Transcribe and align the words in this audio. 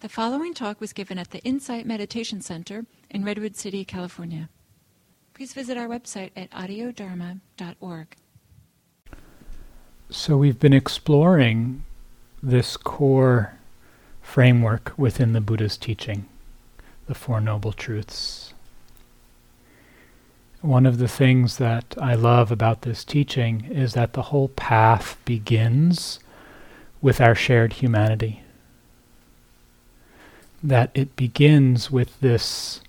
The 0.00 0.08
following 0.08 0.54
talk 0.54 0.80
was 0.80 0.94
given 0.94 1.18
at 1.18 1.30
the 1.30 1.40
Insight 1.40 1.84
Meditation 1.84 2.40
Center 2.40 2.86
in 3.10 3.22
Redwood 3.22 3.54
City, 3.54 3.84
California. 3.84 4.48
Please 5.34 5.52
visit 5.52 5.76
our 5.76 5.88
website 5.88 6.30
at 6.34 6.50
audiodharma.org. 6.52 8.16
So, 10.08 10.38
we've 10.38 10.58
been 10.58 10.72
exploring 10.72 11.84
this 12.42 12.78
core 12.78 13.58
framework 14.22 14.94
within 14.96 15.34
the 15.34 15.42
Buddha's 15.42 15.76
teaching, 15.76 16.26
the 17.06 17.14
Four 17.14 17.42
Noble 17.42 17.74
Truths. 17.74 18.54
One 20.62 20.86
of 20.86 20.96
the 20.96 21.08
things 21.08 21.58
that 21.58 21.94
I 22.00 22.14
love 22.14 22.50
about 22.50 22.82
this 22.82 23.04
teaching 23.04 23.66
is 23.66 23.92
that 23.92 24.14
the 24.14 24.22
whole 24.22 24.48
path 24.48 25.18
begins 25.26 26.20
with 27.02 27.20
our 27.20 27.34
shared 27.34 27.74
humanity 27.74 28.44
that 30.62 30.90
it 30.94 31.16
begins 31.16 31.90
with 31.90 32.20
this 32.20 32.80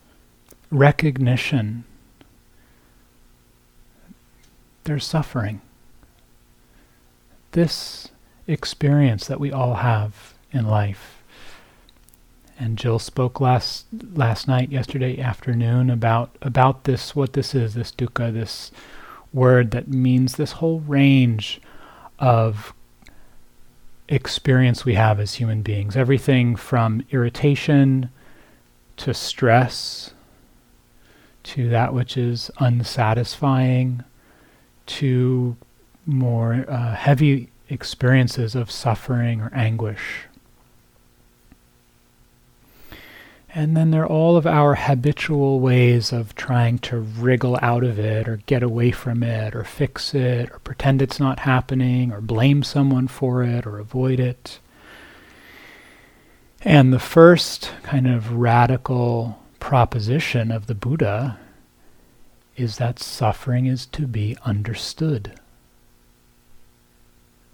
recognition 0.69 1.85
there's 4.83 5.05
suffering. 5.05 5.61
This 7.51 8.09
experience 8.47 9.27
that 9.27 9.39
we 9.39 9.51
all 9.51 9.75
have 9.75 10.33
in 10.51 10.65
life. 10.65 11.23
And 12.59 12.77
Jill 12.77 12.99
spoke 12.99 13.39
last 13.39 13.85
last 14.13 14.47
night, 14.47 14.71
yesterday 14.71 15.19
afternoon, 15.19 15.89
about 15.89 16.35
about 16.41 16.83
this, 16.83 17.15
what 17.15 17.33
this 17.33 17.55
is, 17.55 17.73
this 17.73 17.91
dukkha, 17.91 18.31
this 18.33 18.71
word 19.33 19.71
that 19.71 19.87
means 19.87 20.35
this 20.35 20.53
whole 20.53 20.79
range 20.81 21.61
of 22.19 22.73
experience 24.11 24.83
we 24.85 24.95
have 24.95 25.19
as 25.19 25.35
human 25.35 25.61
beings. 25.61 25.95
Everything 25.95 26.55
from 26.55 27.03
irritation 27.11 28.09
to 28.97 29.13
stress 29.13 30.13
to 31.43 31.69
that 31.69 31.93
which 31.93 32.17
is 32.17 32.51
unsatisfying 32.59 34.03
to 34.85 35.55
more 36.05 36.65
uh, 36.69 36.93
heavy 36.93 37.49
experiences 37.69 38.53
of 38.53 38.69
suffering 38.69 39.41
or 39.41 39.51
anguish. 39.55 40.25
And 43.53 43.75
then 43.75 43.91
there 43.91 44.03
are 44.03 44.07
all 44.07 44.37
of 44.37 44.47
our 44.47 44.75
habitual 44.75 45.59
ways 45.59 46.13
of 46.13 46.35
trying 46.35 46.79
to 46.79 46.99
wriggle 46.99 47.59
out 47.61 47.83
of 47.83 47.99
it 47.99 48.27
or 48.29 48.37
get 48.45 48.63
away 48.63 48.91
from 48.91 49.23
it 49.23 49.53
or 49.53 49.65
fix 49.65 50.13
it 50.15 50.49
or 50.51 50.59
pretend 50.59 51.01
it's 51.01 51.19
not 51.19 51.39
happening 51.39 52.13
or 52.13 52.21
blame 52.21 52.63
someone 52.63 53.09
for 53.09 53.43
it 53.43 53.65
or 53.65 53.77
avoid 53.77 54.21
it. 54.21 54.59
And 56.61 56.93
the 56.93 56.99
first 56.99 57.71
kind 57.83 58.07
of 58.07 58.33
radical 58.33 59.39
proposition 59.59 60.49
of 60.49 60.67
the 60.67 60.75
Buddha 60.75 61.37
is 62.55 62.77
that 62.77 62.99
suffering 62.99 63.65
is 63.65 63.85
to 63.87 64.07
be 64.07 64.37
understood. 64.45 65.37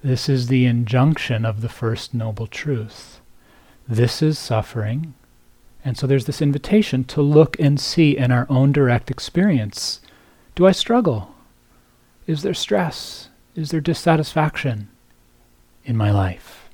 This 0.03 0.29
is 0.29 0.45
the 0.45 0.65
injunction 0.65 1.43
of 1.43 1.61
the 1.61 1.69
first 1.69 2.13
noble 2.13 2.45
truth. 2.45 3.19
This 3.87 4.21
is 4.21 4.37
suffering 4.37 5.15
and 5.87 5.97
so 5.97 6.05
there's 6.05 6.25
this 6.25 6.41
invitation 6.41 7.05
to 7.05 7.21
look 7.21 7.57
and 7.61 7.79
see 7.79 8.17
in 8.17 8.29
our 8.29 8.45
own 8.49 8.73
direct 8.73 9.09
experience 9.09 10.01
do 10.53 10.67
I 10.67 10.73
struggle? 10.73 11.33
Is 12.25 12.41
there 12.41 12.53
stress? 12.53 13.29
Is 13.55 13.71
there 13.71 13.79
dissatisfaction 13.79 14.89
in 15.85 15.95
my 15.95 16.11
life? 16.11 16.67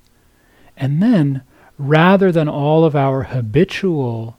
And 0.76 1.04
then, 1.04 1.44
rather 1.78 2.32
than 2.32 2.50
all 2.50 2.86
of 2.86 2.96
our 2.96 3.24
habitual 3.24 4.36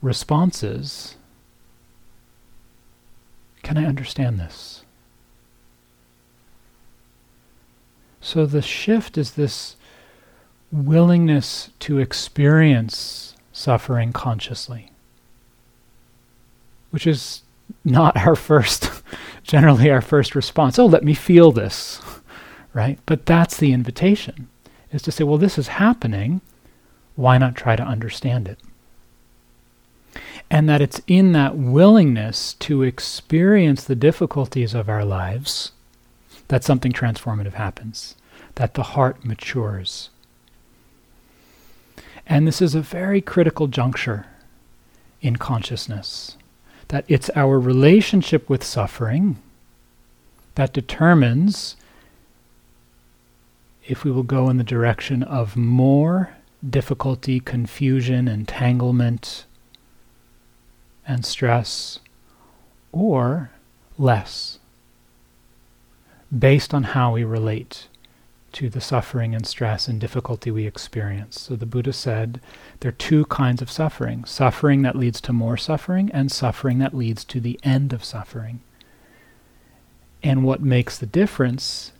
responses, 0.00 1.16
can 3.62 3.76
I 3.76 3.84
understand 3.84 4.40
this? 4.40 4.82
So 8.22 8.46
the 8.46 8.62
shift 8.62 9.18
is 9.18 9.32
this 9.32 9.76
willingness 10.72 11.68
to 11.80 11.98
experience 11.98 13.34
suffering 13.60 14.12
consciously, 14.12 14.90
which 16.90 17.06
is 17.06 17.42
not 17.84 18.16
our 18.16 18.34
first, 18.34 18.90
generally 19.42 19.90
our 19.90 20.00
first 20.00 20.34
response. 20.34 20.78
Oh, 20.78 20.86
let 20.86 21.04
me 21.04 21.14
feel 21.14 21.52
this, 21.52 22.00
right? 22.72 22.98
But 23.04 23.26
that's 23.26 23.58
the 23.58 23.72
invitation, 23.72 24.48
is 24.92 25.02
to 25.02 25.12
say, 25.12 25.24
well, 25.24 25.38
this 25.38 25.58
is 25.58 25.68
happening. 25.68 26.40
Why 27.16 27.36
not 27.36 27.54
try 27.54 27.76
to 27.76 27.82
understand 27.82 28.48
it? 28.48 28.58
And 30.50 30.68
that 30.68 30.80
it's 30.80 31.02
in 31.06 31.32
that 31.32 31.56
willingness 31.56 32.54
to 32.54 32.82
experience 32.82 33.84
the 33.84 33.94
difficulties 33.94 34.74
of 34.74 34.88
our 34.88 35.04
lives 35.04 35.72
that 36.48 36.64
something 36.64 36.92
transformative 36.92 37.52
happens, 37.52 38.16
that 38.56 38.74
the 38.74 38.82
heart 38.82 39.24
matures. 39.24 40.10
And 42.30 42.46
this 42.46 42.62
is 42.62 42.76
a 42.76 42.80
very 42.80 43.20
critical 43.20 43.66
juncture 43.66 44.24
in 45.20 45.34
consciousness 45.34 46.36
that 46.86 47.04
it's 47.08 47.28
our 47.34 47.58
relationship 47.58 48.48
with 48.48 48.62
suffering 48.62 49.36
that 50.54 50.72
determines 50.72 51.74
if 53.84 54.04
we 54.04 54.12
will 54.12 54.22
go 54.22 54.48
in 54.48 54.58
the 54.58 54.64
direction 54.64 55.24
of 55.24 55.56
more 55.56 56.36
difficulty, 56.68 57.40
confusion, 57.40 58.28
entanglement, 58.28 59.44
and 61.04 61.26
stress, 61.26 61.98
or 62.92 63.50
less, 63.98 64.60
based 66.36 66.72
on 66.72 66.84
how 66.84 67.12
we 67.12 67.24
relate 67.24 67.88
to 68.52 68.68
the 68.68 68.80
suffering 68.80 69.34
and 69.34 69.46
stress 69.46 69.88
and 69.88 70.00
difficulty 70.00 70.50
we 70.50 70.66
experience. 70.66 71.40
So 71.40 71.56
the 71.56 71.66
Buddha 71.66 71.92
said 71.92 72.40
there 72.80 72.90
are 72.90 72.92
two 72.92 73.24
kinds 73.26 73.62
of 73.62 73.70
suffering 73.70 74.24
suffering 74.24 74.82
that 74.82 74.96
leads 74.96 75.20
to 75.22 75.32
more 75.32 75.56
suffering, 75.56 76.10
and 76.12 76.30
suffering 76.30 76.78
that 76.78 76.94
leads 76.94 77.24
to 77.24 77.40
the 77.40 77.58
end 77.62 77.92
of 77.92 78.04
suffering. 78.04 78.60
And 80.22 80.44
what 80.44 80.60
makes 80.60 80.98
the 80.98 81.06
difference 81.06 81.92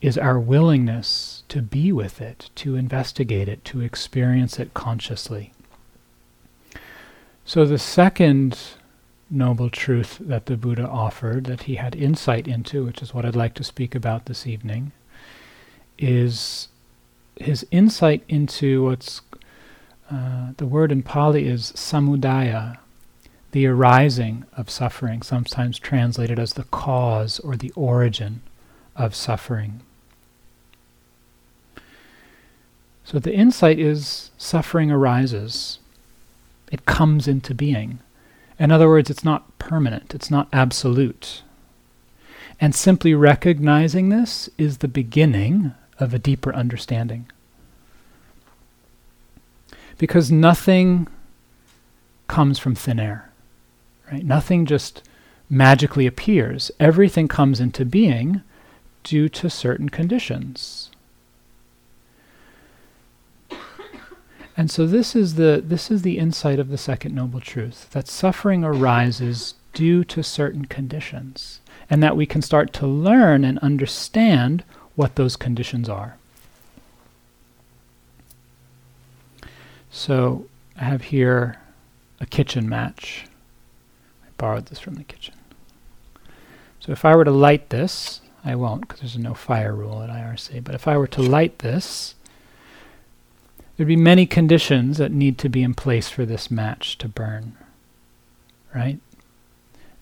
is 0.00 0.16
our 0.16 0.38
willingness 0.38 1.42
to 1.48 1.60
be 1.60 1.92
with 1.92 2.20
it, 2.20 2.50
to 2.54 2.76
investigate 2.76 3.48
it, 3.48 3.64
to 3.64 3.80
experience 3.80 4.58
it 4.58 4.72
consciously. 4.74 5.52
So 7.44 7.64
the 7.64 7.78
second 7.78 8.58
noble 9.30 9.68
truth 9.70 10.18
that 10.20 10.46
the 10.46 10.56
Buddha 10.56 10.86
offered, 10.86 11.44
that 11.44 11.62
he 11.62 11.74
had 11.74 11.94
insight 11.94 12.46
into, 12.46 12.84
which 12.84 13.02
is 13.02 13.12
what 13.12 13.24
I'd 13.24 13.36
like 13.36 13.54
to 13.54 13.64
speak 13.64 13.94
about 13.94 14.26
this 14.26 14.46
evening, 14.46 14.92
is 15.98 16.68
his 17.36 17.66
insight 17.70 18.22
into 18.28 18.84
what's 18.84 19.20
uh, 20.10 20.52
the 20.56 20.66
word 20.66 20.90
in 20.90 21.02
Pali 21.02 21.46
is 21.46 21.72
samudaya, 21.72 22.78
the 23.52 23.66
arising 23.66 24.44
of 24.56 24.70
suffering, 24.70 25.22
sometimes 25.22 25.78
translated 25.78 26.38
as 26.38 26.54
the 26.54 26.64
cause 26.64 27.38
or 27.40 27.56
the 27.56 27.72
origin 27.76 28.40
of 28.96 29.14
suffering. 29.14 29.80
So 33.04 33.18
the 33.18 33.34
insight 33.34 33.78
is 33.78 34.30
suffering 34.38 34.90
arises, 34.90 35.78
it 36.70 36.84
comes 36.84 37.26
into 37.28 37.54
being. 37.54 38.00
In 38.58 38.70
other 38.70 38.88
words, 38.88 39.08
it's 39.08 39.24
not 39.24 39.58
permanent, 39.58 40.14
it's 40.14 40.30
not 40.30 40.48
absolute. 40.52 41.42
And 42.60 42.74
simply 42.74 43.14
recognizing 43.14 44.08
this 44.08 44.50
is 44.58 44.78
the 44.78 44.88
beginning 44.88 45.74
of 45.98 46.14
a 46.14 46.18
deeper 46.18 46.54
understanding. 46.54 47.26
Because 49.96 50.30
nothing 50.30 51.08
comes 52.28 52.58
from 52.58 52.74
thin 52.74 53.00
air, 53.00 53.30
right? 54.12 54.24
Nothing 54.24 54.66
just 54.66 55.02
magically 55.50 56.06
appears. 56.06 56.70
Everything 56.78 57.26
comes 57.26 57.58
into 57.58 57.84
being 57.84 58.42
due 59.02 59.28
to 59.30 59.50
certain 59.50 59.88
conditions. 59.88 60.90
And 64.56 64.72
so 64.72 64.88
this 64.88 65.14
is 65.14 65.36
the 65.36 65.62
this 65.64 65.88
is 65.88 66.02
the 66.02 66.18
insight 66.18 66.58
of 66.58 66.68
the 66.68 66.76
second 66.76 67.14
noble 67.14 67.40
truth 67.40 67.88
that 67.92 68.08
suffering 68.08 68.64
arises 68.64 69.54
due 69.72 70.02
to 70.02 70.22
certain 70.24 70.64
conditions 70.64 71.60
and 71.88 72.02
that 72.02 72.16
we 72.16 72.26
can 72.26 72.42
start 72.42 72.72
to 72.72 72.86
learn 72.86 73.44
and 73.44 73.60
understand 73.60 74.64
what 74.98 75.14
those 75.14 75.36
conditions 75.36 75.88
are. 75.88 76.16
So 79.92 80.46
I 80.76 80.82
have 80.82 81.02
here 81.02 81.60
a 82.20 82.26
kitchen 82.26 82.68
match. 82.68 83.24
I 84.24 84.30
borrowed 84.38 84.66
this 84.66 84.80
from 84.80 84.96
the 84.96 85.04
kitchen. 85.04 85.34
So 86.80 86.90
if 86.90 87.04
I 87.04 87.14
were 87.14 87.24
to 87.24 87.30
light 87.30 87.70
this, 87.70 88.22
I 88.44 88.56
won't 88.56 88.88
because 88.88 88.98
there's 88.98 89.16
no 89.16 89.34
fire 89.34 89.72
rule 89.72 90.02
at 90.02 90.10
IMC, 90.10 90.64
but 90.64 90.74
if 90.74 90.88
I 90.88 90.96
were 90.96 91.06
to 91.06 91.22
light 91.22 91.60
this, 91.60 92.16
there'd 93.76 93.86
be 93.86 93.94
many 93.94 94.26
conditions 94.26 94.98
that 94.98 95.12
need 95.12 95.38
to 95.38 95.48
be 95.48 95.62
in 95.62 95.74
place 95.74 96.08
for 96.08 96.26
this 96.26 96.50
match 96.50 96.98
to 96.98 97.06
burn. 97.06 97.56
Right? 98.74 98.98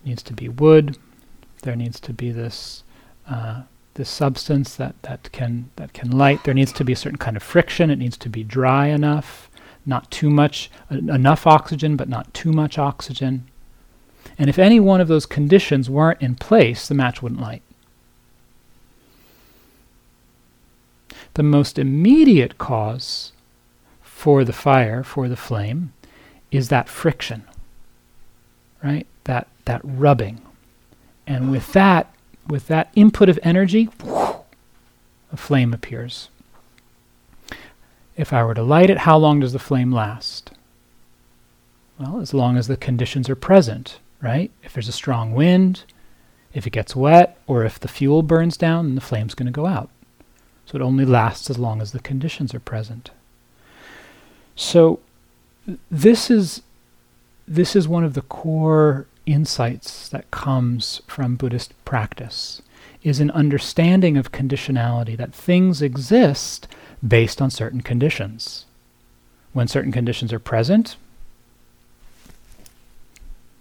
Needs 0.07 0.23
to 0.23 0.33
be 0.33 0.49
wood. 0.49 0.97
There 1.65 1.77
needs 1.77 2.01
to 2.01 2.15
be 2.15 2.31
this 2.31 2.83
uh, 3.29 3.65
this 3.97 4.09
substance 4.09 4.77
that, 4.77 5.01
that 5.03 5.31
can 5.33 5.71
that 5.77 5.93
can 5.93 6.11
light. 6.11 6.45
There 6.45 6.55
needs 6.55 6.73
to 6.75 6.85
be 6.85 6.93
a 6.93 6.97
certain 6.97 7.19
kind 7.19 7.37
of 7.37 7.43
friction. 7.43 7.91
It 7.91 7.99
needs 7.99 8.17
to 8.19 8.29
be 8.29 8.45
dry 8.45 8.87
enough, 8.87 9.51
not 9.85 10.11
too 10.11 10.31
much, 10.31 10.71
enough 10.91 11.47
oxygen, 11.47 11.97
but 11.97 12.09
not 12.09 12.33
too 12.33 12.53
much 12.53 12.79
oxygen. 12.79 13.47
And 14.39 14.49
if 14.51 14.59
any 14.59 14.81
one 14.81 15.01
of 15.01 15.09
those 15.09 15.27
conditions 15.27 15.89
weren't 15.89 16.21
in 16.21 16.35
place, 16.35 16.89
the 16.89 16.95
match 16.95 17.23
wouldn't 17.23 17.41
light. 17.41 17.63
The 21.35 21.43
most 21.43 21.79
immediate 21.79 22.59
cause 22.59 23.33
for 24.03 24.45
the 24.45 24.53
fire, 24.53 25.03
for 25.03 25.29
the 25.29 25.37
flame, 25.37 25.93
is 26.51 26.69
that 26.69 26.89
friction, 26.89 27.45
right? 28.83 29.07
That, 29.25 29.49
that 29.67 29.81
rubbing. 29.85 30.41
And 31.27 31.51
with 31.51 31.73
that, 31.73 32.13
with 32.49 32.69
that 32.69 32.91
input 32.95 33.29
of 33.29 33.39
energy, 33.43 33.89
a 34.05 35.37
flame 35.37 35.73
appears. 35.73 36.29
If 38.17 38.33
I 38.33 38.43
were 38.45 38.55
to 38.55 38.63
light 38.63 38.91
it, 38.91 38.99
how 38.99 39.17
long 39.19 39.41
does 39.41 39.53
the 39.53 39.59
flame 39.59 39.93
last? 39.93 40.51
Well, 41.99 42.21
as 42.21 42.33
long 42.33 42.57
as 42.57 42.69
the 42.69 42.77
conditions 42.77 43.29
are 43.29 43.37
present, 43.37 43.99
right? 44.23 44.51
If 44.63 44.73
there's 44.73 44.89
a 44.89 44.93
strong 44.93 45.33
wind, 45.33 45.85
if 46.53 46.67
it 46.67 46.71
gets 46.71 46.97
wet, 46.97 47.39
or 47.47 47.65
if 47.65 47.79
the 47.79 47.89
fuel 47.89 48.23
burns 48.23 48.57
down, 48.57 48.87
then 48.87 48.95
the 48.95 49.01
flame's 49.01 49.35
going 49.35 49.47
to 49.47 49.53
go 49.53 49.67
out. 49.67 49.91
So 50.65 50.77
it 50.77 50.83
only 50.83 51.05
lasts 51.05 51.49
as 51.51 51.59
long 51.59 51.81
as 51.81 51.93
the 51.93 52.01
conditions 52.01 52.55
are 52.55 52.61
present. 52.61 53.11
So 54.57 55.01
this 55.91 56.31
is 56.31 56.63
this 57.49 57.77
is 57.77 57.87
one 57.87 58.05
of 58.05 58.15
the 58.15 58.23
core 58.23 59.07
insights 59.27 60.09
that 60.09 60.31
comes 60.31 61.03
from 61.07 61.37
Buddhist 61.37 61.75
practice 61.85 62.63
is 63.03 63.21
an 63.21 63.31
understanding 63.33 64.17
of 64.17 64.33
conditionality 64.33 65.17
that 65.17 65.35
things 65.35 65.83
exist 65.83 66.67
based 67.07 67.43
on 67.43 67.51
certain 67.51 67.81
conditions. 67.81 68.67
When 69.53 69.69
certain 69.69 69.93
conditions 69.93 70.33
are 70.33 70.39
present, 70.39 70.97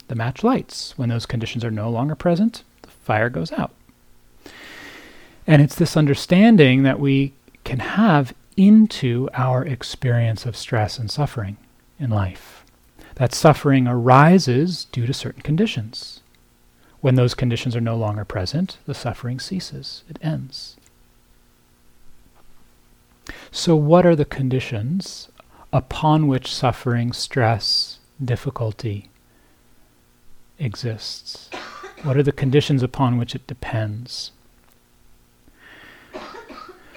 the 0.07 0.15
match 0.15 0.43
lights. 0.43 0.97
When 0.97 1.09
those 1.09 1.25
conditions 1.25 1.63
are 1.63 1.71
no 1.71 1.89
longer 1.89 2.15
present, 2.15 2.63
the 2.81 2.89
fire 2.89 3.29
goes 3.29 3.51
out. 3.51 3.71
And 5.47 5.61
it's 5.61 5.75
this 5.75 5.97
understanding 5.97 6.83
that 6.83 6.99
we 6.99 7.33
can 7.63 7.79
have 7.79 8.33
into 8.57 9.29
our 9.33 9.65
experience 9.65 10.45
of 10.45 10.55
stress 10.55 10.97
and 10.97 11.11
suffering 11.11 11.57
in 11.99 12.09
life. 12.09 12.64
That 13.15 13.33
suffering 13.33 13.87
arises 13.87 14.85
due 14.91 15.05
to 15.05 15.13
certain 15.13 15.41
conditions. 15.41 16.21
When 16.99 17.15
those 17.15 17.33
conditions 17.33 17.75
are 17.75 17.81
no 17.81 17.95
longer 17.95 18.25
present, 18.25 18.77
the 18.85 18.93
suffering 18.93 19.39
ceases, 19.39 20.03
it 20.09 20.19
ends. 20.21 20.75
So, 23.51 23.75
what 23.75 24.05
are 24.05 24.15
the 24.15 24.25
conditions 24.25 25.29
upon 25.71 26.27
which 26.27 26.53
suffering, 26.53 27.13
stress, 27.13 27.99
difficulty 28.23 29.09
exists? 30.59 31.49
What 32.03 32.17
are 32.17 32.23
the 32.23 32.31
conditions 32.31 32.83
upon 32.83 33.17
which 33.17 33.33
it 33.33 33.47
depends? 33.47 34.31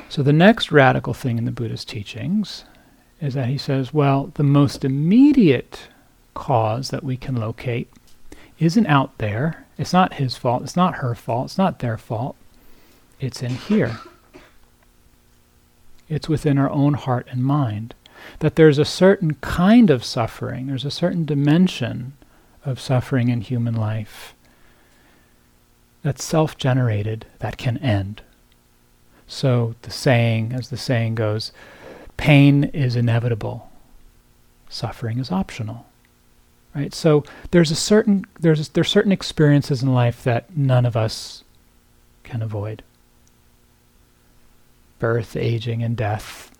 So, 0.08 0.22
the 0.22 0.32
next 0.32 0.72
radical 0.72 1.14
thing 1.14 1.38
in 1.38 1.44
the 1.44 1.52
Buddha's 1.52 1.84
teachings 1.84 2.64
is 3.20 3.34
that 3.34 3.48
he 3.48 3.58
says, 3.58 3.94
well, 3.94 4.32
the 4.34 4.42
most 4.42 4.84
immediate 4.84 5.88
cause 6.38 6.90
that 6.90 7.02
we 7.02 7.16
can 7.16 7.34
locate 7.34 7.90
isn't 8.60 8.86
out 8.86 9.18
there. 9.18 9.66
It's 9.76 9.92
not 9.92 10.14
his 10.14 10.36
fault. 10.36 10.62
It's 10.62 10.76
not 10.76 10.96
her 10.96 11.14
fault. 11.14 11.46
It's 11.46 11.58
not 11.58 11.80
their 11.80 11.98
fault. 11.98 12.36
It's 13.20 13.42
in 13.42 13.56
here. 13.56 13.98
It's 16.08 16.28
within 16.28 16.56
our 16.56 16.70
own 16.70 16.94
heart 16.94 17.26
and 17.30 17.44
mind. 17.44 17.94
That 18.38 18.54
there's 18.56 18.78
a 18.78 18.84
certain 18.84 19.34
kind 19.34 19.90
of 19.90 20.04
suffering, 20.04 20.66
there's 20.66 20.84
a 20.84 20.90
certain 20.90 21.24
dimension 21.24 22.14
of 22.64 22.80
suffering 22.80 23.28
in 23.28 23.40
human 23.40 23.74
life 23.74 24.34
that's 26.02 26.24
self 26.24 26.56
generated 26.56 27.26
that 27.40 27.58
can 27.58 27.78
end. 27.78 28.22
So 29.26 29.74
the 29.82 29.90
saying, 29.90 30.52
as 30.52 30.70
the 30.70 30.76
saying 30.76 31.16
goes, 31.16 31.52
pain 32.16 32.64
is 32.64 32.96
inevitable, 32.96 33.70
suffering 34.68 35.18
is 35.18 35.30
optional. 35.30 35.87
Right? 36.74 36.94
So 36.94 37.24
there's 37.50 37.70
a 37.70 37.76
certain 37.76 38.24
there's 38.38 38.68
there's 38.70 38.88
certain 38.88 39.12
experiences 39.12 39.82
in 39.82 39.92
life 39.92 40.22
that 40.24 40.56
none 40.56 40.86
of 40.86 40.96
us 40.96 41.42
can 42.22 42.42
avoid. 42.42 42.82
Birth, 44.98 45.36
aging, 45.36 45.82
and 45.82 45.96
death 45.96 46.50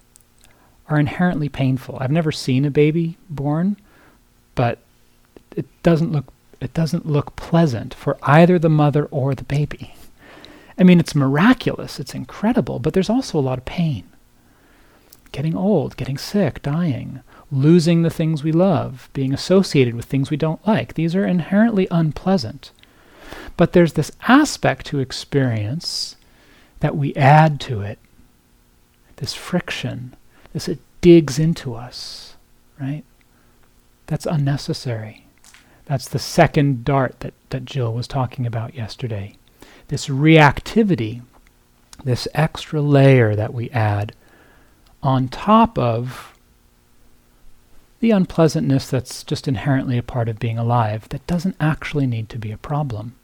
are 0.89 0.99
inherently 0.99 1.49
painful. 1.49 1.99
I've 2.01 2.11
never 2.11 2.33
seen 2.33 2.65
a 2.65 2.71
baby 2.71 3.19
born, 3.29 3.77
but 4.55 4.79
it 5.55 5.67
doesn't 5.83 6.13
look 6.13 6.33
it 6.61 6.75
doesn't 6.75 7.07
look 7.07 7.37
pleasant 7.37 7.95
for 7.95 8.19
either 8.23 8.59
the 8.59 8.69
mother 8.69 9.07
or 9.07 9.35
the 9.35 9.45
baby. 9.45 9.95
I 10.79 10.85
mean, 10.85 11.01
it's 11.01 11.15
miraculous, 11.15 12.01
it's 12.01 12.15
incredible, 12.15 12.79
but 12.79 12.95
there's 12.95 13.11
also 13.11 13.39
a 13.39 13.41
lot 13.41 13.59
of 13.59 13.65
pain. 13.65 14.05
Getting 15.33 15.57
old, 15.57 15.97
getting 15.97 16.19
sick, 16.19 16.63
dying, 16.63 17.21
losing 17.51 18.03
the 18.03 18.11
things 18.11 18.43
we 18.43 18.53
love, 18.53 19.09
being 19.13 19.33
associated 19.33 19.95
with 19.95 20.05
things 20.05 20.31
we 20.31 20.37
don't 20.37 20.67
like. 20.67 20.95
These 20.95 21.15
are 21.15 21.27
inherently 21.27 21.89
unpleasant. 21.91 22.73
But 23.57 23.73
there's 23.73 23.95
this 23.95 24.13
aspect 24.29 24.87
to 24.87 25.01
experience 25.01 26.17
that 26.81 26.97
we 26.97 27.15
add 27.15 27.61
to 27.61 27.81
it 27.81 27.99
this 29.17 29.35
friction, 29.35 30.15
this 30.53 30.69
it 30.69 30.79
digs 31.01 31.39
into 31.39 31.75
us, 31.75 32.37
right? 32.81 33.03
That's 34.07 34.27
unnecessary. 34.27 35.27
That's 35.87 36.09
the 36.09 36.21
second 36.21 36.85
dart 36.85 37.21
that, 37.21 37.35
that 37.51 37.65
Jill 37.65 37.93
was 37.93 38.07
talking 38.07 38.47
about 38.47 38.75
yesterday 38.75 39.37
this 39.89 40.09
reactivity, 40.09 41.23
this 42.05 42.29
extra 42.35 42.81
layer 42.81 43.35
that 43.35 43.53
we 43.53 43.71
add 43.71 44.15
on 45.03 45.29
top 45.29 45.79
of 45.79 46.38
the 48.01 48.11
unpleasantness 48.11 48.89
that's 48.89 49.25
just 49.25 49.49
inherently 49.49 49.99
a 49.99 50.03
part 50.03 50.29
of 50.29 50.39
being 50.39 50.59
alive 50.59 51.09
that 51.09 51.27
doesn't 51.27 51.57
actually 51.59 52.07
need 52.07 52.29
to 52.29 52.39
be 52.39 52.53
a 52.53 52.59
problem. 52.59 53.15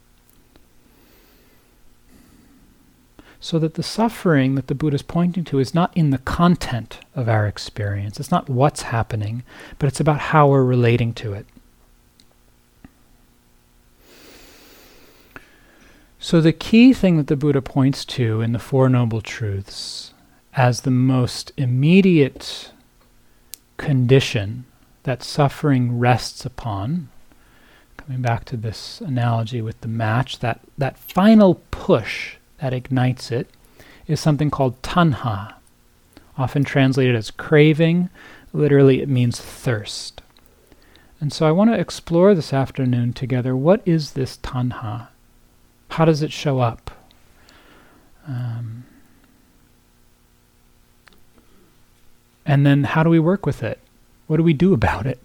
So 3.38 3.58
that 3.58 3.74
the 3.74 3.82
suffering 3.82 4.54
that 4.54 4.68
the 4.68 4.74
Buddha 4.74 4.94
is 4.94 5.02
pointing 5.02 5.44
to 5.44 5.58
is 5.58 5.74
not 5.74 5.94
in 5.96 6.10
the 6.10 6.18
content 6.18 7.00
of 7.14 7.28
our 7.28 7.46
experience, 7.46 8.18
it's 8.18 8.30
not 8.30 8.48
what's 8.48 8.82
happening, 8.82 9.44
but 9.78 9.86
it's 9.86 10.00
about 10.00 10.18
how 10.18 10.48
we're 10.48 10.64
relating 10.64 11.12
to 11.14 11.34
it. 11.34 11.46
So, 16.18 16.40
the 16.40 16.54
key 16.54 16.94
thing 16.94 17.18
that 17.18 17.26
the 17.26 17.36
Buddha 17.36 17.60
points 17.60 18.02
to 18.06 18.40
in 18.40 18.52
the 18.52 18.58
Four 18.58 18.88
Noble 18.88 19.20
Truths 19.20 20.14
as 20.54 20.80
the 20.80 20.90
most 20.90 21.52
immediate 21.58 22.70
condition 23.76 24.64
that 25.04 25.22
suffering 25.22 25.98
rests 25.98 26.44
upon, 26.44 27.08
coming 27.96 28.22
back 28.22 28.44
to 28.46 28.56
this 28.56 29.00
analogy 29.00 29.60
with 29.62 29.80
the 29.80 29.88
match, 29.88 30.38
that, 30.40 30.60
that 30.78 30.98
final 30.98 31.62
push 31.70 32.36
that 32.58 32.72
ignites 32.72 33.30
it 33.30 33.48
is 34.06 34.20
something 34.20 34.50
called 34.50 34.80
tanha, 34.82 35.54
often 36.36 36.64
translated 36.64 37.14
as 37.14 37.30
craving. 37.30 38.10
Literally, 38.52 39.00
it 39.00 39.08
means 39.08 39.40
thirst. 39.40 40.22
And 41.20 41.32
so 41.32 41.46
I 41.46 41.52
want 41.52 41.70
to 41.70 41.78
explore 41.78 42.34
this 42.34 42.52
afternoon 42.52 43.12
together 43.12 43.56
what 43.56 43.82
is 43.86 44.12
this 44.12 44.36
tanha? 44.38 45.08
How 45.90 46.04
does 46.04 46.22
it 46.22 46.32
show 46.32 46.60
up? 46.60 46.90
Um, 48.26 48.84
and 52.46 52.66
then 52.66 52.84
how 52.84 53.02
do 53.02 53.10
we 53.10 53.18
work 53.18 53.46
with 53.46 53.62
it? 53.62 53.78
What 54.26 54.38
do 54.38 54.42
we 54.42 54.52
do 54.52 54.72
about 54.72 55.06
it? 55.06 55.20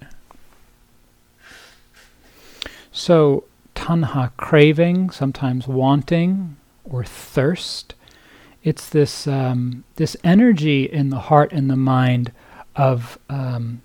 So, 2.91 3.45
tanha, 3.75 4.31
craving, 4.37 5.11
sometimes 5.11 5.67
wanting 5.67 6.57
or 6.83 7.03
thirst, 7.03 7.95
it's 8.63 8.89
this 8.89 9.25
um, 9.25 9.83
this 9.95 10.17
energy 10.23 10.83
in 10.83 11.09
the 11.09 11.19
heart 11.19 11.53
and 11.53 11.69
the 11.69 11.77
mind 11.77 12.31
of 12.75 13.17
um, 13.29 13.81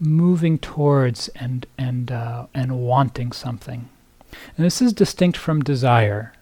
moving 0.00 0.58
towards 0.58 1.28
and 1.28 1.66
and 1.78 2.10
uh, 2.10 2.46
and 2.52 2.80
wanting 2.80 3.32
something. 3.32 3.88
And 4.56 4.66
this 4.66 4.82
is 4.82 4.92
distinct 4.92 5.38
from 5.38 5.62
desire. 5.62 6.32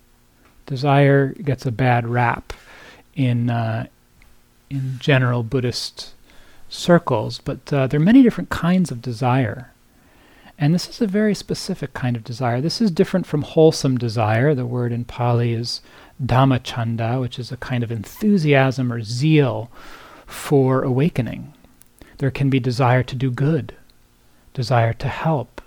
Desire 0.66 1.28
gets 1.35 1.66
a 1.66 1.73
bad 1.73 2.07
rap 2.09 2.52
in 3.14 3.50
uh, 3.50 3.87
in 4.70 4.98
general 4.98 5.42
Buddhist 5.42 6.14
circles, 6.68 7.40
but 7.44 7.72
uh, 7.72 7.87
there 7.87 8.00
are 8.00 8.04
many 8.04 8.22
different 8.22 8.50
kinds 8.50 8.90
of 8.90 9.02
desire. 9.02 9.72
And 10.58 10.75
this 10.75 10.88
is 10.88 11.00
a 11.00 11.06
very 11.06 11.34
specific 11.34 11.94
kind 11.94 12.16
of 12.16 12.25
desire. 12.25 12.60
This 12.60 12.80
is 12.80 12.90
different 12.90 13.26
from 13.26 13.42
wholesome 13.42 13.96
desire. 13.96 14.54
The 14.54 14.66
word 14.66 14.92
in 14.92 15.04
Pali 15.04 15.52
is 15.52 15.80
dhammachanda, 16.22 17.20
which 17.20 17.38
is 17.38 17.52
a 17.52 17.56
kind 17.56 17.84
of 17.84 17.92
enthusiasm 17.92 18.92
or 18.92 19.02
zeal 19.02 19.70
for 20.26 20.82
awakening. 20.82 21.54
There 22.18 22.32
can 22.32 22.50
be 22.50 22.58
desire 22.58 23.04
to 23.04 23.14
do 23.14 23.30
good, 23.30 23.75
desire 24.52 24.92
to 24.94 25.08
help. 25.08 25.62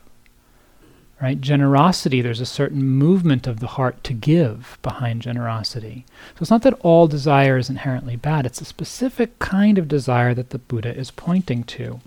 Right? 1.22 1.40
Generosity, 1.40 2.22
there's 2.22 2.42
a 2.42 2.48
certain 2.48 2.82
movement 2.84 3.46
of 3.46 3.60
the 3.60 3.68
heart 3.68 4.04
to 4.06 4.14
give 4.14 4.80
behind 4.82 5.22
generosity. 5.22 6.04
So 6.34 6.42
it's 6.42 6.50
not 6.50 6.64
that 6.64 6.80
all 6.80 7.08
desire 7.08 7.58
is 7.58 7.70
inherently 7.70 8.16
bad, 8.16 8.46
it's 8.48 8.60
a 8.60 8.66
specific 8.66 9.38
kind 9.38 9.78
of 9.78 9.88
desire 9.88 10.34
that 10.34 10.50
the 10.50 10.58
Buddha 10.58 10.98
is 10.98 11.12
pointing 11.12 11.64
to. 11.66 12.02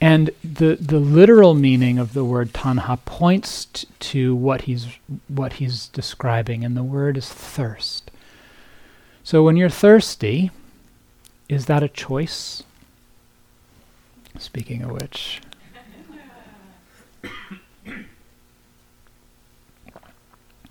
And 0.00 0.30
the, 0.44 0.76
the 0.80 1.00
literal 1.00 1.54
meaning 1.54 1.98
of 1.98 2.12
the 2.12 2.24
word 2.24 2.52
tanha 2.52 2.98
points 3.04 3.64
t- 3.64 3.88
to 3.98 4.36
what 4.36 4.62
he's, 4.62 4.86
what 5.28 5.54
he's 5.54 5.88
describing, 5.88 6.64
and 6.64 6.76
the 6.76 6.82
word 6.82 7.16
is 7.16 7.28
thirst. 7.28 8.10
So 9.22 9.42
when 9.42 9.56
you're 9.56 9.70
thirsty, 9.70 10.50
is 11.48 11.66
that 11.66 11.82
a 11.82 11.88
choice? 11.88 12.62
Speaking 14.38 14.82
of 14.82 14.90
which. 14.90 15.40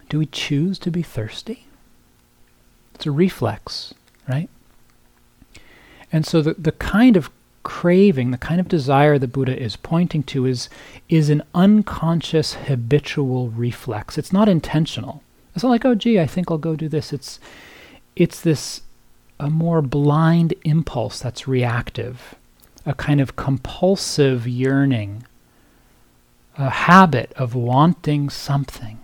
Do 0.09 0.19
we 0.19 0.25
choose 0.27 0.77
to 0.79 0.91
be 0.91 1.01
thirsty? 1.01 1.65
It's 2.95 3.05
a 3.05 3.11
reflex, 3.11 3.93
right? 4.29 4.49
And 6.11 6.25
so 6.25 6.41
the, 6.41 6.53
the 6.53 6.71
kind 6.71 7.17
of 7.17 7.31
craving, 7.63 8.31
the 8.31 8.37
kind 8.37 8.59
of 8.59 8.67
desire 8.67 9.17
the 9.17 9.27
Buddha 9.27 9.59
is 9.59 9.75
pointing 9.75 10.23
to 10.23 10.45
is, 10.45 10.69
is 11.09 11.29
an 11.29 11.41
unconscious 11.55 12.53
habitual 12.53 13.49
reflex. 13.49 14.17
It's 14.17 14.31
not 14.31 14.47
intentional. 14.47 15.23
It's 15.55 15.63
not 15.63 15.69
like, 15.69 15.85
oh 15.85 15.95
gee, 15.95 16.19
I 16.19 16.27
think 16.27 16.51
I'll 16.51 16.57
go 16.57 16.75
do 16.75 16.89
this. 16.89 17.13
It's 17.13 17.39
it's 18.15 18.41
this 18.41 18.81
a 19.39 19.49
more 19.49 19.81
blind 19.81 20.53
impulse 20.63 21.19
that's 21.19 21.47
reactive, 21.47 22.35
a 22.85 22.93
kind 22.93 23.19
of 23.19 23.35
compulsive 23.35 24.47
yearning, 24.47 25.23
a 26.57 26.69
habit 26.69 27.33
of 27.35 27.55
wanting 27.55 28.29
something. 28.29 28.99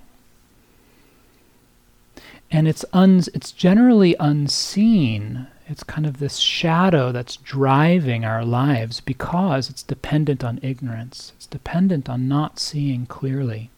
And 2.52 2.68
it's 2.68 2.86
un- 2.94 3.24
it's 3.34 3.52
generally 3.52 4.16
unseen 4.20 5.48
it's 5.70 5.84
kind 5.84 6.08
of 6.08 6.18
this 6.18 6.38
shadow 6.38 7.12
that's 7.12 7.38
driving 7.38 8.26
our 8.26 8.44
lives 8.44 9.02
because 9.02 9.70
it's 9.70 9.84
dependent 9.84 10.44
on 10.44 10.60
ignorance. 10.64 11.32
It's 11.36 11.46
dependent 11.46 12.10
on 12.10 12.28
not 12.28 12.60
seeing 12.60 13.06
clearly. 13.06 13.70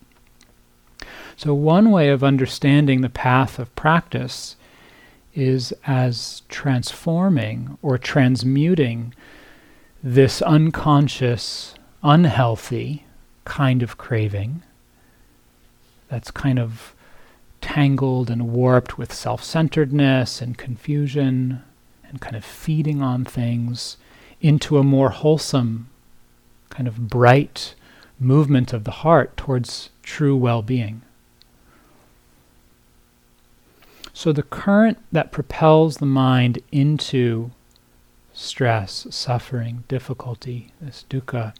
So, 1.35 1.53
one 1.53 1.91
way 1.91 2.07
of 2.07 2.23
understanding 2.23 3.01
the 3.01 3.09
path 3.09 3.59
of 3.59 3.75
practice 3.75 4.55
is 5.33 5.73
as 5.85 6.43
transforming 6.47 7.77
or 7.81 7.97
transmuting 7.97 9.13
this 10.01 10.41
unconscious, 10.41 11.75
unhealthy 12.03 13.05
kind 13.45 13.81
of 13.81 13.97
craving 13.97 14.63
that's 16.09 16.31
kind 16.31 16.59
of 16.59 16.93
tangled 17.61 18.29
and 18.29 18.51
warped 18.51 18.97
with 18.97 19.13
self 19.13 19.43
centeredness 19.43 20.41
and 20.41 20.57
confusion 20.57 21.61
and 22.03 22.19
kind 22.19 22.35
of 22.35 22.43
feeding 22.43 23.01
on 23.01 23.23
things 23.23 23.97
into 24.41 24.77
a 24.77 24.83
more 24.83 25.11
wholesome, 25.11 25.89
kind 26.69 26.87
of 26.87 27.07
bright 27.07 27.75
movement 28.19 28.73
of 28.73 28.83
the 28.83 28.91
heart 28.91 29.37
towards 29.37 29.89
true 30.03 30.35
well 30.35 30.61
being. 30.61 31.01
So, 34.13 34.33
the 34.33 34.43
current 34.43 34.97
that 35.11 35.31
propels 35.31 35.97
the 35.97 36.05
mind 36.05 36.59
into 36.71 37.51
stress, 38.33 39.07
suffering, 39.09 39.83
difficulty, 39.87 40.73
this 40.81 41.05
dukkha, 41.09 41.53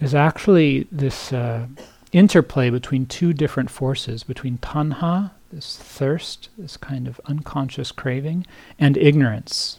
is 0.00 0.14
actually 0.14 0.86
this 0.90 1.32
uh, 1.32 1.66
interplay 2.12 2.70
between 2.70 3.06
two 3.06 3.32
different 3.32 3.70
forces 3.70 4.22
between 4.22 4.58
tanha, 4.58 5.30
this 5.52 5.76
thirst, 5.76 6.48
this 6.56 6.76
kind 6.76 7.06
of 7.06 7.20
unconscious 7.26 7.92
craving, 7.92 8.46
and 8.78 8.96
ignorance. 8.96 9.78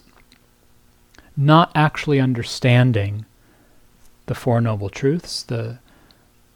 Not 1.35 1.71
actually 1.73 2.19
understanding 2.19 3.25
the 4.27 4.35
Four 4.35 4.61
Noble 4.61 4.89
Truths, 4.89 5.43
the, 5.43 5.79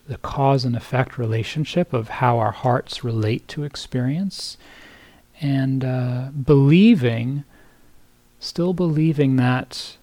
the 0.07 0.17
cause 0.17 0.63
and 0.63 0.75
effect 0.75 1.17
relationship 1.17 1.91
of 1.91 2.09
how 2.09 2.37
our 2.37 2.51
hearts 2.51 3.03
relate 3.03 3.47
to 3.49 3.63
experience, 3.63 4.57
and 5.41 5.83
uh, 5.83 6.29
believing, 6.29 7.43
still 8.39 8.73
believing 8.73 9.37
that 9.37 9.97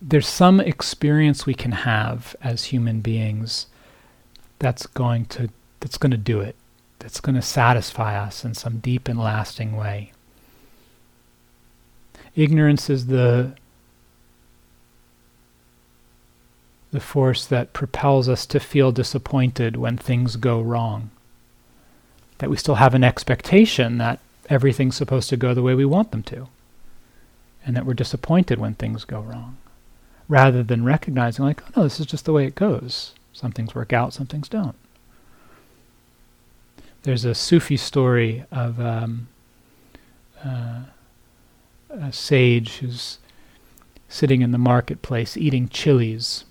there's 0.00 0.28
some 0.28 0.60
experience 0.60 1.46
we 1.46 1.54
can 1.54 1.72
have 1.72 2.34
as 2.42 2.64
human 2.64 3.00
beings 3.00 3.66
that's 4.58 4.86
going 4.86 5.26
to 5.26 5.48
that's 5.80 5.98
going 5.98 6.10
to 6.10 6.16
do 6.16 6.40
it 6.40 6.56
that's 7.00 7.20
going 7.20 7.34
to 7.34 7.42
satisfy 7.42 8.16
us 8.16 8.44
in 8.44 8.54
some 8.54 8.78
deep 8.78 9.08
and 9.08 9.18
lasting 9.18 9.76
way. 9.76 10.12
Ignorance 12.36 12.88
is 12.88 13.06
the 13.06 13.56
the 16.92 17.00
force 17.00 17.46
that 17.46 17.72
propels 17.72 18.28
us 18.28 18.44
to 18.46 18.60
feel 18.60 18.92
disappointed 18.92 19.76
when 19.76 19.96
things 19.96 20.36
go 20.36 20.60
wrong. 20.60 21.10
That 22.38 22.50
we 22.50 22.56
still 22.56 22.76
have 22.76 22.94
an 22.94 23.04
expectation 23.04 23.98
that 23.98 24.18
everything's 24.48 24.96
supposed 24.96 25.28
to 25.30 25.36
go 25.36 25.54
the 25.54 25.62
way 25.62 25.74
we 25.74 25.84
want 25.84 26.10
them 26.10 26.22
to. 26.24 26.48
And 27.64 27.76
that 27.76 27.86
we're 27.86 27.94
disappointed 27.94 28.58
when 28.58 28.74
things 28.74 29.04
go 29.04 29.20
wrong. 29.20 29.56
Rather 30.30 30.62
than 30.62 30.84
recognizing, 30.84 31.44
like, 31.44 31.62
oh 31.62 31.72
no, 31.76 31.82
this 31.82 32.00
is 32.00 32.06
just 32.06 32.24
the 32.24 32.32
way 32.32 32.46
it 32.46 32.54
goes. 32.54 33.12
Some 33.32 33.52
things 33.52 33.74
work 33.74 33.92
out, 33.92 34.14
some 34.14 34.26
things 34.26 34.48
don't 34.48 34.76
there's 37.02 37.24
a 37.24 37.34
Sufi 37.34 37.76
story 37.76 38.44
of 38.50 38.80
um, 38.80 39.28
uh, 40.44 40.82
a 41.90 42.12
sage 42.12 42.78
who's 42.78 43.18
sitting 44.08 44.42
in 44.42 44.50
the 44.50 44.58
marketplace 44.58 45.36
eating 45.36 45.68
chilies, 45.68 46.44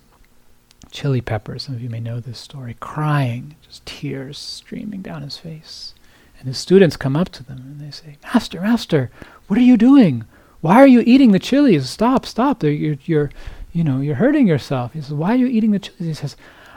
chili 0.90 1.20
peppers. 1.20 1.64
Some 1.64 1.74
of 1.76 1.82
you 1.82 1.90
may 1.90 2.00
know 2.00 2.20
this 2.20 2.38
story, 2.38 2.76
crying, 2.80 3.56
just 3.66 3.84
tears 3.86 4.38
streaming 4.38 5.02
down 5.02 5.22
his 5.22 5.36
face. 5.36 5.94
And 6.38 6.48
his 6.48 6.58
students 6.58 6.96
come 6.96 7.16
up 7.16 7.28
to 7.30 7.44
them 7.44 7.58
and 7.58 7.80
they 7.80 7.90
say, 7.90 8.16
Master, 8.22 8.62
Master, 8.62 9.10
what 9.46 9.58
are 9.58 9.62
you 9.62 9.76
doing? 9.76 10.24
Why 10.62 10.76
are 10.76 10.86
you 10.86 11.02
eating 11.06 11.32
the 11.32 11.38
chilies? 11.38 11.88
Stop, 11.88 12.26
stop. 12.26 12.62
You're, 12.62 12.96
you're, 13.04 13.30
you 13.72 13.84
know, 13.84 14.00
you're 14.00 14.16
hurting 14.16 14.46
yourself. 14.46 14.92
He 14.92 15.00
says, 15.00 15.12
Why 15.12 15.32
are 15.32 15.36
you 15.36 15.46
eating 15.46 15.70
the 15.70 15.78
chilies? 15.78 16.06
He 16.06 16.14
says, 16.14 16.36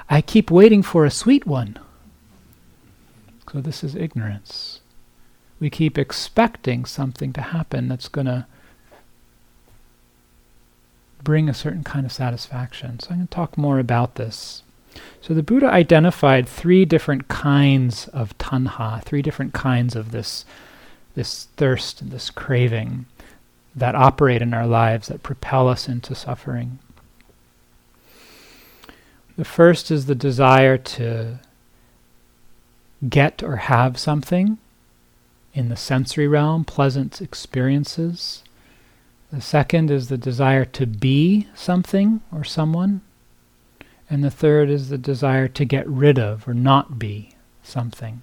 I 0.09 0.21
keep 0.21 0.51
waiting 0.51 0.83
for 0.83 1.05
a 1.05 1.12
sweet 1.12 1.45
one. 1.45 1.79
So 3.51 3.62
this 3.62 3.83
is 3.83 3.95
ignorance. 3.95 4.81
We 5.59 5.69
keep 5.69 5.97
expecting 5.97 6.85
something 6.85 7.33
to 7.33 7.41
happen 7.41 7.88
that's 7.88 8.07
going 8.07 8.25
to 8.25 8.45
bring 11.23 11.47
a 11.47 11.53
certain 11.53 11.83
kind 11.83 12.05
of 12.05 12.12
satisfaction. 12.12 13.00
So 13.00 13.12
I'm 13.12 13.17
going 13.17 13.27
to 13.27 13.33
talk 13.33 13.57
more 13.57 13.79
about 13.79 14.15
this. 14.15 14.63
So 15.21 15.33
the 15.33 15.43
Buddha 15.43 15.67
identified 15.67 16.47
three 16.47 16.85
different 16.85 17.27
kinds 17.27 18.07
of 18.09 18.38
tanha, 18.38 19.03
three 19.03 19.21
different 19.21 19.53
kinds 19.53 19.95
of 19.95 20.12
this, 20.12 20.45
this 21.15 21.47
thirst, 21.55 22.09
this 22.09 22.29
craving 22.29 23.05
that 23.75 23.95
operate 23.95 24.41
in 24.41 24.53
our 24.53 24.67
lives 24.67 25.07
that 25.07 25.23
propel 25.23 25.67
us 25.67 25.88
into 25.88 26.13
suffering. 26.13 26.79
The 29.35 29.45
first 29.45 29.89
is 29.89 30.05
the 30.05 30.15
desire 30.15 30.77
to 30.77 31.39
get 33.09 33.41
or 33.41 33.57
have 33.57 33.97
something 33.97 34.57
in 35.53 35.69
the 35.69 35.75
sensory 35.75 36.27
realm, 36.27 36.63
pleasant 36.63 37.21
experiences. 37.21 38.43
The 39.31 39.41
second 39.41 39.89
is 39.89 40.09
the 40.09 40.17
desire 40.17 40.65
to 40.65 40.85
be 40.85 41.47
something 41.55 42.21
or 42.31 42.43
someone. 42.43 43.01
And 44.09 44.23
the 44.23 44.31
third 44.31 44.69
is 44.69 44.89
the 44.89 44.97
desire 44.97 45.47
to 45.47 45.65
get 45.65 45.87
rid 45.87 46.19
of 46.19 46.47
or 46.47 46.53
not 46.53 46.99
be 46.99 47.31
something. 47.63 48.21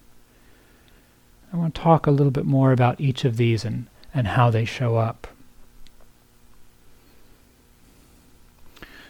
I 1.52 1.56
want 1.56 1.74
to 1.74 1.80
talk 1.80 2.06
a 2.06 2.12
little 2.12 2.30
bit 2.30 2.46
more 2.46 2.70
about 2.70 3.00
each 3.00 3.24
of 3.24 3.36
these 3.36 3.64
and, 3.64 3.86
and 4.14 4.28
how 4.28 4.50
they 4.50 4.64
show 4.64 4.96
up. 4.96 5.26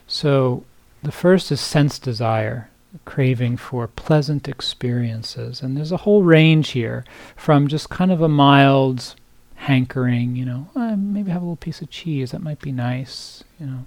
So, 0.06 0.64
the 1.02 1.12
first 1.12 1.50
is 1.50 1.60
sense 1.60 1.98
desire 1.98 2.70
craving 3.04 3.56
for 3.56 3.86
pleasant 3.86 4.48
experiences. 4.48 5.62
And 5.62 5.76
there's 5.76 5.92
a 5.92 5.98
whole 5.98 6.22
range 6.22 6.70
here 6.70 7.04
from 7.36 7.68
just 7.68 7.88
kind 7.88 8.10
of 8.10 8.20
a 8.20 8.28
mild 8.28 9.14
hankering, 9.54 10.36
you 10.36 10.44
know, 10.44 10.68
uh, 10.74 10.96
maybe 10.96 11.30
have 11.30 11.42
a 11.42 11.44
little 11.44 11.56
piece 11.56 11.82
of 11.82 11.90
cheese, 11.90 12.30
that 12.30 12.42
might 12.42 12.60
be 12.60 12.72
nice, 12.72 13.44
you 13.58 13.66
know, 13.66 13.86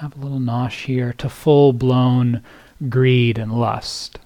have 0.00 0.16
a 0.16 0.20
little 0.20 0.38
nosh 0.38 0.84
here, 0.84 1.12
to 1.14 1.28
full 1.28 1.72
blown 1.72 2.42
greed 2.88 3.36
and 3.36 3.52
lust. 3.52 4.18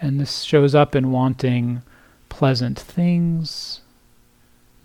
And 0.00 0.20
this 0.20 0.42
shows 0.42 0.74
up 0.74 0.94
in 0.94 1.10
wanting 1.10 1.82
pleasant 2.28 2.78
things, 2.78 3.80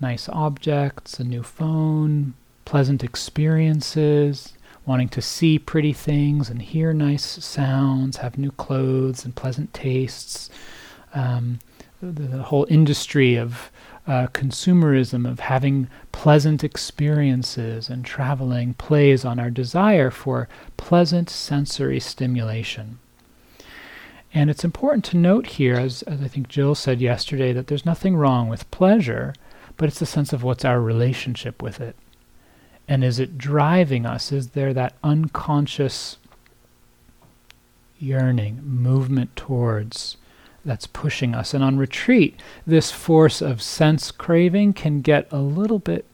nice 0.00 0.28
objects, 0.28 1.20
a 1.20 1.24
new 1.24 1.44
phone, 1.44 2.34
pleasant 2.64 3.04
experiences, 3.04 4.54
wanting 4.86 5.08
to 5.08 5.22
see 5.22 5.58
pretty 5.58 5.92
things 5.92 6.50
and 6.50 6.60
hear 6.60 6.92
nice 6.92 7.24
sounds, 7.44 8.18
have 8.18 8.36
new 8.36 8.50
clothes 8.52 9.24
and 9.24 9.34
pleasant 9.34 9.72
tastes. 9.72 10.50
Um, 11.14 11.60
the, 12.02 12.22
the, 12.22 12.42
whole 12.42 12.66
industry 12.68 13.36
of 13.36 13.70
uh, 14.06 14.26
consumerism, 14.28 15.28
of 15.30 15.40
having 15.40 15.88
pleasant 16.12 16.62
experiences 16.62 17.88
and 17.88 18.04
traveling, 18.04 18.74
plays 18.74 19.24
on 19.24 19.38
our 19.38 19.50
desire 19.50 20.10
for 20.10 20.48
pleasant 20.76 21.30
sensory 21.30 22.00
stimulation. 22.00 22.98
And 24.34 24.50
it's 24.50 24.64
important 24.64 25.04
to 25.06 25.16
note 25.16 25.46
here, 25.46 25.76
as, 25.76 26.02
as 26.02 26.20
I 26.20 26.28
think 26.28 26.48
Jill 26.48 26.74
said 26.74 27.00
yesterday, 27.00 27.52
that 27.52 27.68
there's 27.68 27.86
nothing 27.86 28.16
wrong 28.16 28.48
with 28.48 28.70
pleasure, 28.72 29.32
but 29.76 29.88
it's 29.88 30.00
the 30.00 30.06
sense 30.06 30.32
of 30.32 30.42
what's 30.42 30.64
our 30.64 30.80
relationship 30.80 31.62
with 31.62 31.80
it. 31.80 31.96
And 32.86 33.02
is 33.02 33.18
it 33.18 33.38
driving 33.38 34.04
us? 34.04 34.30
Is 34.30 34.48
there 34.50 34.74
that 34.74 34.94
unconscious 35.02 36.18
yearning, 37.98 38.62
movement 38.62 39.34
towards 39.36 40.16
that's 40.64 40.86
pushing 40.86 41.34
us? 41.34 41.54
And 41.54 41.64
on 41.64 41.78
retreat, 41.78 42.38
this 42.66 42.90
force 42.90 43.40
of 43.40 43.62
sense 43.62 44.10
craving 44.10 44.74
can 44.74 45.00
get 45.00 45.26
a 45.32 45.38
little 45.38 45.78
bit 45.78 46.04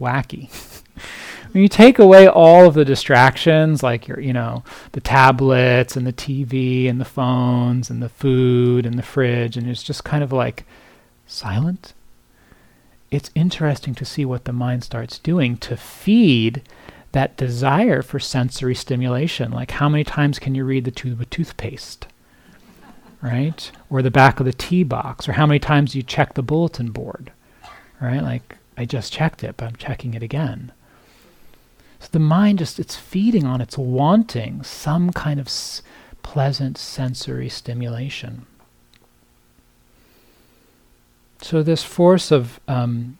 wacky. 0.00 0.48
when 1.52 1.62
you 1.62 1.68
take 1.68 1.98
away 1.98 2.28
all 2.28 2.66
of 2.66 2.74
the 2.74 2.84
distractions, 2.84 3.82
like 3.82 4.06
your, 4.06 4.20
you 4.20 4.32
know, 4.32 4.62
the 4.92 5.00
tablets 5.00 5.96
and 5.96 6.06
the 6.06 6.12
TV 6.12 6.88
and 6.88 7.00
the 7.00 7.04
phones 7.04 7.90
and 7.90 8.02
the 8.02 8.08
food 8.08 8.86
and 8.86 8.96
the 8.96 9.02
fridge, 9.02 9.56
and 9.56 9.68
it's 9.68 9.82
just 9.82 10.04
kind 10.04 10.22
of 10.22 10.32
like 10.32 10.64
silent 11.26 11.94
it's 13.12 13.30
interesting 13.34 13.94
to 13.96 14.06
see 14.06 14.24
what 14.24 14.46
the 14.46 14.52
mind 14.54 14.82
starts 14.82 15.18
doing 15.18 15.58
to 15.58 15.76
feed 15.76 16.62
that 17.12 17.36
desire 17.36 18.00
for 18.00 18.18
sensory 18.18 18.74
stimulation. 18.74 19.52
Like, 19.52 19.72
how 19.72 19.88
many 19.90 20.02
times 20.02 20.38
can 20.38 20.54
you 20.54 20.64
read 20.64 20.86
the 20.86 20.90
tube 20.90 21.20
of 21.20 21.28
toothpaste? 21.28 22.06
Right? 23.20 23.70
Or 23.90 24.00
the 24.00 24.10
back 24.10 24.40
of 24.40 24.46
the 24.46 24.52
tea 24.52 24.82
box? 24.82 25.28
Or 25.28 25.32
how 25.32 25.46
many 25.46 25.58
times 25.58 25.92
do 25.92 25.98
you 25.98 26.02
check 26.02 26.32
the 26.32 26.42
bulletin 26.42 26.90
board? 26.90 27.30
Right? 28.00 28.22
Like, 28.22 28.56
I 28.78 28.86
just 28.86 29.12
checked 29.12 29.44
it, 29.44 29.58
but 29.58 29.66
I'm 29.66 29.76
checking 29.76 30.14
it 30.14 30.22
again. 30.22 30.72
So 32.00 32.08
the 32.10 32.18
mind 32.18 32.60
just, 32.60 32.80
it's 32.80 32.96
feeding 32.96 33.44
on, 33.44 33.60
it's 33.60 33.76
wanting 33.76 34.62
some 34.62 35.12
kind 35.12 35.38
of 35.38 35.46
s- 35.46 35.82
pleasant 36.22 36.78
sensory 36.78 37.50
stimulation. 37.50 38.46
So 41.42 41.62
this 41.62 41.82
force 41.82 42.30
of 42.30 42.60
um, 42.68 43.18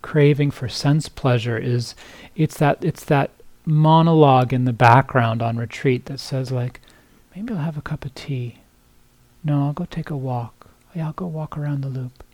craving 0.00 0.50
for 0.50 0.68
sense 0.68 1.08
pleasure 1.10 1.58
is 1.58 1.94
it's 2.34 2.58
that 2.58 2.82
it's 2.82 3.04
that 3.04 3.30
monologue 3.66 4.52
in 4.52 4.64
the 4.64 4.72
background 4.72 5.42
on 5.42 5.58
retreat 5.58 6.06
that 6.06 6.20
says 6.20 6.50
like 6.50 6.80
maybe 7.36 7.52
I'll 7.52 7.60
have 7.60 7.76
a 7.76 7.82
cup 7.82 8.04
of 8.04 8.14
tea. 8.14 8.60
No, 9.42 9.66
I'll 9.66 9.72
go 9.74 9.84
take 9.84 10.08
a 10.08 10.16
walk. 10.16 10.70
Yeah, 10.94 11.06
I'll 11.06 11.12
go 11.12 11.26
walk 11.26 11.58
around 11.58 11.82
the 11.82 11.88
loop. 11.88 12.24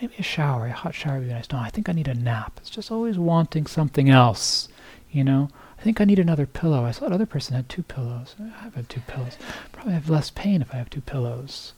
Maybe 0.00 0.14
a 0.18 0.22
shower, 0.22 0.66
a 0.66 0.72
hot 0.72 0.94
shower 0.94 1.18
would 1.18 1.26
be 1.26 1.34
nice. 1.34 1.50
No, 1.50 1.58
I 1.58 1.68
think 1.70 1.88
I 1.88 1.92
need 1.92 2.08
a 2.08 2.14
nap. 2.14 2.58
It's 2.58 2.70
just 2.70 2.92
always 2.92 3.18
wanting 3.18 3.66
something 3.66 4.08
else, 4.08 4.68
you 5.10 5.24
know. 5.24 5.48
I 5.78 5.82
think 5.82 6.00
I 6.00 6.04
need 6.04 6.18
another 6.18 6.46
pillow. 6.46 6.84
I 6.84 6.92
saw 6.92 7.08
that 7.08 7.14
other 7.14 7.26
person 7.26 7.56
had 7.56 7.68
two 7.68 7.82
pillows. 7.82 8.36
I 8.40 8.62
have 8.62 8.74
had 8.74 8.88
two 8.88 9.00
pillows. 9.00 9.36
Probably 9.72 9.94
have 9.94 10.08
less 10.08 10.30
pain 10.30 10.62
if 10.62 10.72
I 10.72 10.76
have 10.78 10.90
two 10.90 11.00
pillows 11.00 11.72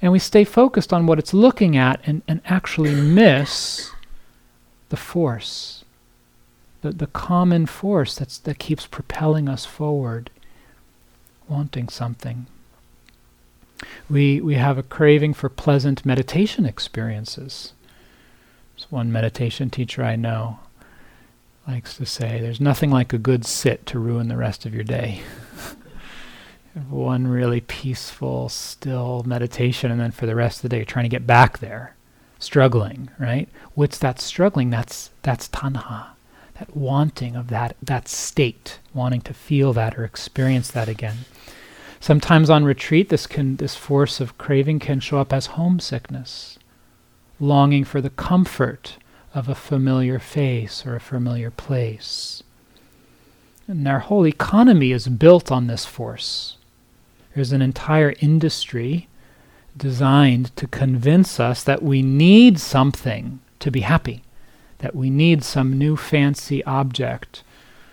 and 0.00 0.12
we 0.12 0.18
stay 0.18 0.44
focused 0.44 0.92
on 0.92 1.06
what 1.06 1.18
it's 1.18 1.34
looking 1.34 1.76
at 1.76 2.00
and, 2.04 2.22
and 2.28 2.40
actually 2.44 2.94
miss 2.94 3.90
the 4.88 4.96
force, 4.96 5.84
the, 6.82 6.90
the 6.90 7.06
common 7.08 7.66
force 7.66 8.14
that's, 8.14 8.38
that 8.38 8.58
keeps 8.58 8.86
propelling 8.86 9.48
us 9.48 9.64
forward, 9.64 10.30
wanting 11.48 11.88
something. 11.88 12.46
We, 14.08 14.40
we 14.40 14.54
have 14.54 14.78
a 14.78 14.82
craving 14.82 15.34
for 15.34 15.48
pleasant 15.48 16.04
meditation 16.06 16.64
experiences. 16.66 17.72
There's 18.74 18.90
one 18.90 19.12
meditation 19.12 19.70
teacher 19.70 20.02
I 20.02 20.16
know 20.16 20.60
likes 21.68 21.98
to 21.98 22.06
say, 22.06 22.40
there's 22.40 22.62
nothing 22.62 22.90
like 22.90 23.12
a 23.12 23.18
good 23.18 23.44
sit 23.44 23.84
to 23.84 23.98
ruin 23.98 24.28
the 24.28 24.36
rest 24.38 24.64
of 24.64 24.74
your 24.74 24.84
day. 24.84 25.20
one 26.88 27.26
really 27.26 27.60
peaceful, 27.60 28.48
still 28.48 29.22
meditation, 29.26 29.90
and 29.90 30.00
then 30.00 30.10
for 30.10 30.26
the 30.26 30.34
rest 30.34 30.58
of 30.58 30.62
the 30.62 30.76
day, 30.76 30.84
trying 30.84 31.04
to 31.04 31.08
get 31.08 31.26
back 31.26 31.58
there, 31.58 31.96
struggling, 32.38 33.10
right? 33.18 33.48
What's 33.74 33.98
that 33.98 34.20
struggling? 34.20 34.70
That's 34.70 35.10
that's 35.22 35.48
tanha, 35.48 36.08
that 36.58 36.76
wanting 36.76 37.36
of 37.36 37.48
that 37.48 37.76
that 37.82 38.08
state, 38.08 38.78
wanting 38.94 39.22
to 39.22 39.34
feel 39.34 39.72
that 39.72 39.98
or 39.98 40.04
experience 40.04 40.70
that 40.70 40.88
again. 40.88 41.18
Sometimes 42.00 42.48
on 42.48 42.64
retreat, 42.64 43.08
this 43.08 43.26
can 43.26 43.56
this 43.56 43.74
force 43.74 44.20
of 44.20 44.38
craving 44.38 44.78
can 44.78 45.00
show 45.00 45.18
up 45.18 45.32
as 45.32 45.46
homesickness, 45.46 46.58
longing 47.40 47.84
for 47.84 48.00
the 48.00 48.10
comfort 48.10 48.98
of 49.34 49.48
a 49.48 49.54
familiar 49.54 50.18
face 50.18 50.86
or 50.86 50.94
a 50.96 51.00
familiar 51.00 51.50
place. 51.50 52.42
And 53.66 53.86
our 53.86 53.98
whole 53.98 54.26
economy 54.26 54.92
is 54.92 55.08
built 55.08 55.52
on 55.52 55.66
this 55.66 55.84
force. 55.84 56.57
There's 57.38 57.52
an 57.52 57.62
entire 57.62 58.16
industry 58.18 59.06
designed 59.76 60.56
to 60.56 60.66
convince 60.66 61.38
us 61.38 61.62
that 61.62 61.84
we 61.84 62.02
need 62.02 62.58
something 62.58 63.38
to 63.60 63.70
be 63.70 63.82
happy, 63.82 64.24
that 64.78 64.96
we 64.96 65.08
need 65.08 65.44
some 65.44 65.78
new 65.78 65.96
fancy 65.96 66.64
object, 66.64 67.44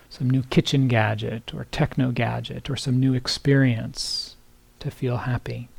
some 0.09 0.31
new 0.31 0.41
kitchen 0.41 0.87
gadget 0.87 1.53
or 1.53 1.65
techno 1.65 2.09
gadget 2.09 2.71
or 2.71 2.75
some 2.75 2.99
new 2.99 3.13
experience 3.13 4.35
to 4.79 4.89
feel 4.89 5.17
happy. 5.17 5.69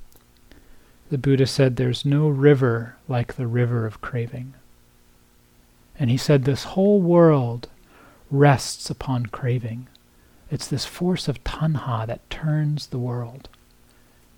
The 1.11 1.19
Buddha 1.19 1.49
said 1.49 1.75
there's 1.75 2.05
no 2.05 2.29
river 2.29 2.95
like 3.09 3.35
the 3.35 3.49
river 3.49 3.85
of 3.85 4.01
craving. 4.01 4.55
And 5.99 6.09
he 6.09 6.17
said 6.17 6.45
this 6.45 6.63
whole 6.63 7.01
world 7.01 7.69
rests 8.31 8.91
upon 8.91 9.27
craving. 9.27 9.89
It's 10.53 10.69
this 10.69 10.85
force 10.85 11.27
of 11.27 11.43
tanha 11.43 12.07
that 12.07 12.31
turns 12.31 12.87
the 12.87 13.01
world. 13.01 13.49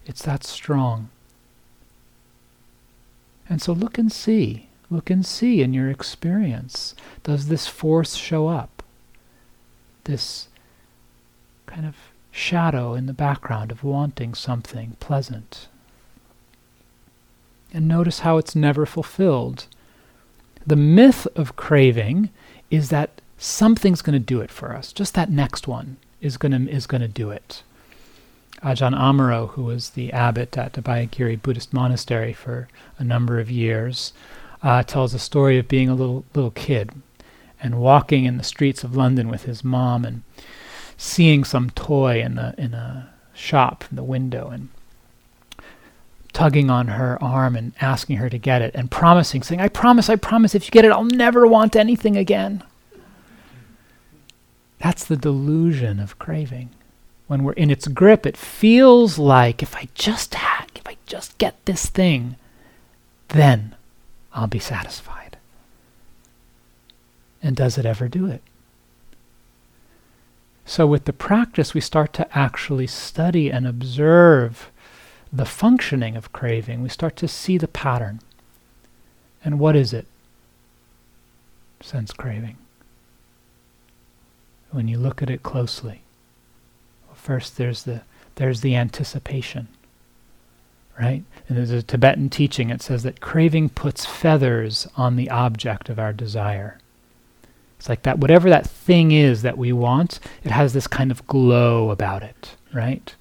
It's 0.07 0.23
that 0.23 0.45
strong. 0.45 1.11
And 3.49 3.63
so 3.63 3.73
look 3.73 3.99
and 3.99 4.13
see. 4.13 4.69
Look 4.91 5.11
and 5.11 5.25
see 5.25 5.63
in 5.63 5.75
your 5.75 5.91
experience. 5.91 6.95
Does 7.23 7.49
this 7.49 7.67
force 7.67 8.15
show 8.15 8.49
up? 8.49 8.83
This 10.05 10.49
kind 11.67 11.87
of 11.87 11.97
shadow 12.31 12.95
in 12.95 13.07
the 13.07 13.13
background 13.13 13.71
of 13.71 13.85
wanting 13.85 14.35
something 14.35 14.97
pleasant. 15.01 15.69
And 17.73 17.87
notice 17.87 18.21
how 18.21 18.39
it's 18.39 18.57
never 18.57 18.87
fulfilled. 18.87 19.67
The 20.67 20.77
myth 20.77 21.27
of 21.37 21.57
craving 21.57 22.31
is 22.71 22.89
that 22.89 23.21
something's 23.37 24.03
going 24.03 24.15
to 24.15 24.19
do 24.19 24.41
it 24.41 24.51
for 24.51 24.75
us. 24.75 24.93
Just 24.93 25.15
that 25.15 25.31
next 25.31 25.69
one 25.69 25.99
is 26.21 26.37
going 26.37 26.53
to 26.53 26.71
is 26.71 26.87
going 26.87 27.01
to 27.03 27.09
do 27.09 27.31
it. 27.31 27.63
Ajahn 28.63 28.97
Amaro, 28.97 29.51
who 29.51 29.65
was 29.65 29.91
the 29.91 30.13
abbot 30.13 30.57
at 30.59 30.73
Abhayagiri 30.73 31.41
Buddhist 31.41 31.73
Monastery 31.73 32.33
for 32.33 32.69
a 32.99 33.05
number 33.05 33.39
of 33.39 33.51
years, 33.51 34.13
uh, 34.63 34.83
tells 34.83 35.15
a 35.15 35.19
story 35.19 35.59
of 35.59 35.69
being 35.69 35.89
a 35.89 35.95
little 35.95 36.25
little 36.35 36.51
kid 36.51 36.91
and 37.63 37.81
walking 37.81 38.25
in 38.25 38.37
the 38.37 38.45
streets 38.45 38.83
of 38.83 38.97
London 38.97 39.29
with 39.29 39.45
his 39.45 39.63
mom 39.63 40.05
and 40.05 40.23
seeing 40.97 41.45
some 41.45 41.71
toy 41.71 42.21
in 42.21 42.35
the 42.35 42.55
in 42.59 42.75
a 42.75 43.11
shop 43.33 43.85
in 43.91 43.97
the 43.97 44.03
window 44.03 44.49
and 44.49 44.69
tugging 46.33 46.71
on 46.71 46.89
her 46.89 47.23
arm 47.23 47.55
and 47.57 47.73
asking 47.81 48.17
her 48.17 48.29
to 48.29 48.39
get 48.39 48.63
it 48.63 48.75
and 48.75 48.91
promising, 48.91 49.43
saying, 49.43 49.61
I 49.61 49.69
promise, 49.69 50.09
I 50.09 50.17
promise, 50.17 50.55
if 50.55 50.67
you 50.67 50.71
get 50.71 50.85
it, 50.85 50.93
I'll 50.93 51.05
never 51.05 51.47
want 51.47 51.75
anything 51.75 52.17
again. 52.17 52.63
That's 54.79 55.05
the 55.05 55.17
delusion 55.17 55.99
of 55.99 56.19
craving 56.19 56.71
when 57.29 57.45
we're 57.45 57.53
in 57.53 57.71
its 57.71 57.87
grip, 57.87 58.27
it 58.27 58.37
feels 58.37 59.19
like 59.19 59.63
if 59.63 59.77
I 59.77 59.89
just 59.95 60.35
had, 60.35 60.67
if 60.75 60.87
I 60.89 60.97
just 61.07 61.39
get 61.39 61.65
this 61.67 61.87
thing, 61.87 62.37
then 63.29 63.77
I'll 64.33 64.47
be 64.47 64.59
satisfied. 64.59 65.37
And 67.43 67.55
does 67.55 67.79
it 67.79 67.87
ever 67.87 68.09
do 68.09 68.27
it? 68.27 68.43
So, 70.65 70.87
with 70.87 71.05
the 71.05 71.13
practice, 71.13 71.73
we 71.73 71.81
start 71.81 72.13
to 72.15 72.37
actually 72.37 72.87
study 72.87 73.51
and 73.51 73.67
observe 73.67 74.71
the 75.33 75.47
functioning 75.47 76.17
of 76.17 76.33
craving. 76.33 76.83
We 76.83 76.89
start 76.89 77.17
to 77.17 77.29
see 77.29 77.59
the 77.59 77.69
pattern. 77.69 78.21
And 79.45 79.59
what 79.59 79.77
is 79.77 79.93
it? 79.93 80.07
Sense 81.81 82.13
craving. 82.13 82.57
When 84.71 84.89
you 84.89 84.99
look 84.99 85.23
at 85.23 85.31
it 85.31 85.43
closely, 85.43 86.03
first 87.29 87.59
there's 87.59 87.83
the 87.83 88.01
there's 88.37 88.63
the 88.63 88.75
anticipation. 88.75 89.69
Right? 90.99 91.23
And 91.49 91.57
there's 91.57 91.71
a 91.71 91.83
Tibetan 91.83 92.29
teaching, 92.31 92.71
it 92.71 92.83
says 92.83 93.05
that 93.05 93.21
craving 93.21 93.69
puts 93.69 94.05
feathers 94.05 94.89
on 94.97 95.15
the 95.15 95.31
object 95.31 95.89
of 95.89 95.99
our 95.99 96.13
desire. 96.13 96.79
It's 97.79 97.89
like 97.89 98.03
that, 98.03 98.19
whatever 98.19 98.49
that 98.51 98.67
thing 98.67 99.13
is 99.13 99.43
that 99.43 99.57
we 99.59 99.73
want, 99.73 100.19
it 100.43 100.51
has 100.51 100.73
this 100.73 100.89
kind 100.89 101.13
of 101.13 101.25
glow 101.29 101.91
about 101.91 102.25
it, 102.25 102.57
right? 102.75 103.15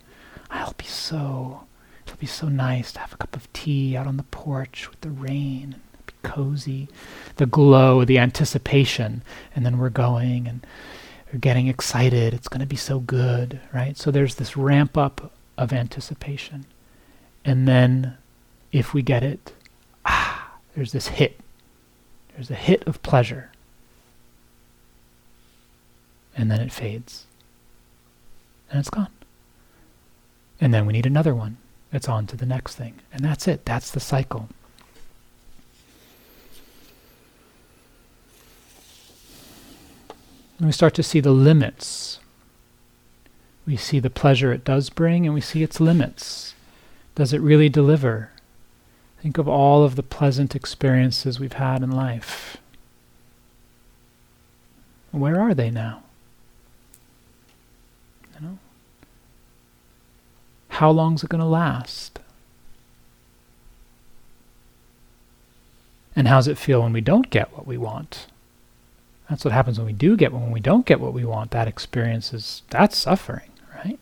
I'll 0.50 0.74
be 0.74 0.86
so, 0.86 1.66
it'll 2.06 2.18
be 2.18 2.26
so 2.26 2.48
nice 2.48 2.92
to 2.94 3.00
have 3.00 3.14
a 3.14 3.18
cup 3.18 3.36
of 3.36 3.52
tea 3.54 3.96
out 3.96 4.08
on 4.08 4.18
the 4.18 4.24
porch 4.24 4.90
with 4.90 5.02
the 5.02 5.12
rain, 5.12 5.76
and 5.76 6.06
be 6.08 6.14
cozy, 6.24 6.88
the 7.36 7.46
glow, 7.46 8.04
the 8.04 8.18
anticipation, 8.18 9.22
and 9.56 9.64
then 9.64 9.78
we're 9.78 9.90
going 9.90 10.48
and 10.48 10.66
we're 11.32 11.40
getting 11.40 11.68
excited. 11.68 12.34
It's 12.34 12.48
going 12.48 12.62
to 12.62 12.66
be 12.66 12.76
so 12.76 13.00
good, 13.00 13.60
right? 13.74 13.98
So 13.98 14.12
there's 14.12 14.36
this 14.36 14.56
ramp 14.56 14.98
up 14.98 15.32
of 15.58 15.74
anticipation. 15.74 16.66
And 17.44 17.68
then 17.68 18.18
if 18.72 18.94
we 18.94 19.02
get 19.02 19.24
it, 19.24 19.54
ah, 20.06 20.52
there's 20.76 20.92
this 20.92 21.08
hit. 21.08 21.40
There's 22.36 22.52
a 22.52 22.56
hit 22.56 22.86
of 22.88 23.02
pleasure 23.02 23.52
and 26.38 26.52
then 26.52 26.62
it 26.62 26.72
fades. 26.72 27.26
And 28.70 28.80
it's 28.80 28.92
gone. 28.92 29.10
And 30.62 30.74
then 30.74 30.86
we 30.86 30.94
need 30.94 31.06
another 31.06 31.34
one. 31.34 31.58
It's 31.92 32.08
on 32.08 32.28
to 32.28 32.38
the 32.38 32.46
next 32.46 32.76
thing. 32.76 33.00
And 33.12 33.26
that's 33.26 33.48
it. 33.48 33.66
That's 33.66 33.92
the 33.92 34.00
cycle. 34.00 34.50
And 40.58 40.66
we 40.66 40.72
start 40.72 40.94
to 40.96 41.04
see 41.04 41.20
the 41.20 41.32
limits. 41.32 42.20
We 43.66 43.76
see 43.78 44.00
the 44.00 44.10
pleasure 44.10 44.52
it 44.52 44.64
does 44.64 44.90
bring, 44.90 45.26
and 45.26 45.34
we 45.34 45.42
see 45.42 45.62
its 45.62 45.80
limits. 45.80 46.56
Does 47.16 47.34
it 47.34 47.42
really 47.42 47.70
deliver? 47.70 48.32
Think 49.22 49.38
of 49.38 49.48
all 49.48 49.84
of 49.84 49.96
the 49.96 50.04
pleasant 50.04 50.56
experiences 50.56 51.40
we've 51.40 51.54
had 51.54 51.84
in 51.84 51.92
life. 51.92 52.58
Where 55.12 55.40
are 55.40 55.54
they 55.54 55.70
now? 55.70 56.04
You 58.36 58.48
know? 58.48 58.58
How 60.70 60.92
long 60.92 61.16
is 61.16 61.24
it 61.24 61.30
going 61.30 61.42
to 61.42 61.48
last? 61.48 62.20
And 66.16 66.28
how 66.28 66.38
does 66.38 66.48
it 66.48 66.58
feel 66.58 66.82
when 66.82 66.94
we 66.94 67.02
don't 67.02 67.30
get 67.30 67.56
what 67.56 67.68
we 67.68 67.78
want? 67.78 68.28
That's 69.30 69.44
what 69.44 69.54
happens 69.54 69.78
when 69.78 69.88
we 69.88 69.94
do 69.94 70.16
get 70.16 70.32
when 70.32 70.52
we 70.52 70.60
don't 70.60 70.86
get 70.86 71.00
what 71.00 71.14
we 71.14 71.26
want. 71.26 71.52
That 71.52 71.68
experience 71.68 72.34
is 72.34 72.64
that's 72.70 72.98
suffering, 72.98 73.52
right? 73.76 74.00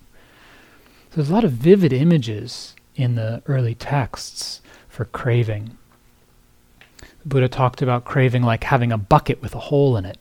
So 1.09 1.15
there's 1.15 1.29
a 1.29 1.33
lot 1.33 1.43
of 1.43 1.51
vivid 1.51 1.91
images 1.91 2.75
in 2.95 3.15
the 3.15 3.41
early 3.47 3.75
texts 3.75 4.61
for 4.87 5.05
craving. 5.05 5.77
The 6.99 7.27
Buddha 7.27 7.49
talked 7.49 7.81
about 7.81 8.05
craving 8.05 8.43
like 8.43 8.65
having 8.65 8.91
a 8.91 8.97
bucket 8.97 9.41
with 9.41 9.55
a 9.55 9.59
hole 9.59 9.97
in 9.97 10.05
it. 10.05 10.17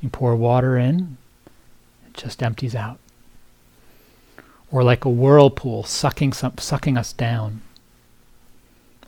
You 0.00 0.08
pour 0.08 0.34
water 0.34 0.76
in, 0.76 1.16
it 2.08 2.14
just 2.14 2.42
empties 2.42 2.74
out 2.74 2.98
or 4.72 4.82
like 4.82 5.04
a 5.04 5.10
whirlpool 5.10 5.84
sucking 5.84 6.32
some, 6.32 6.56
sucking 6.56 6.96
us 6.96 7.12
down, 7.12 7.60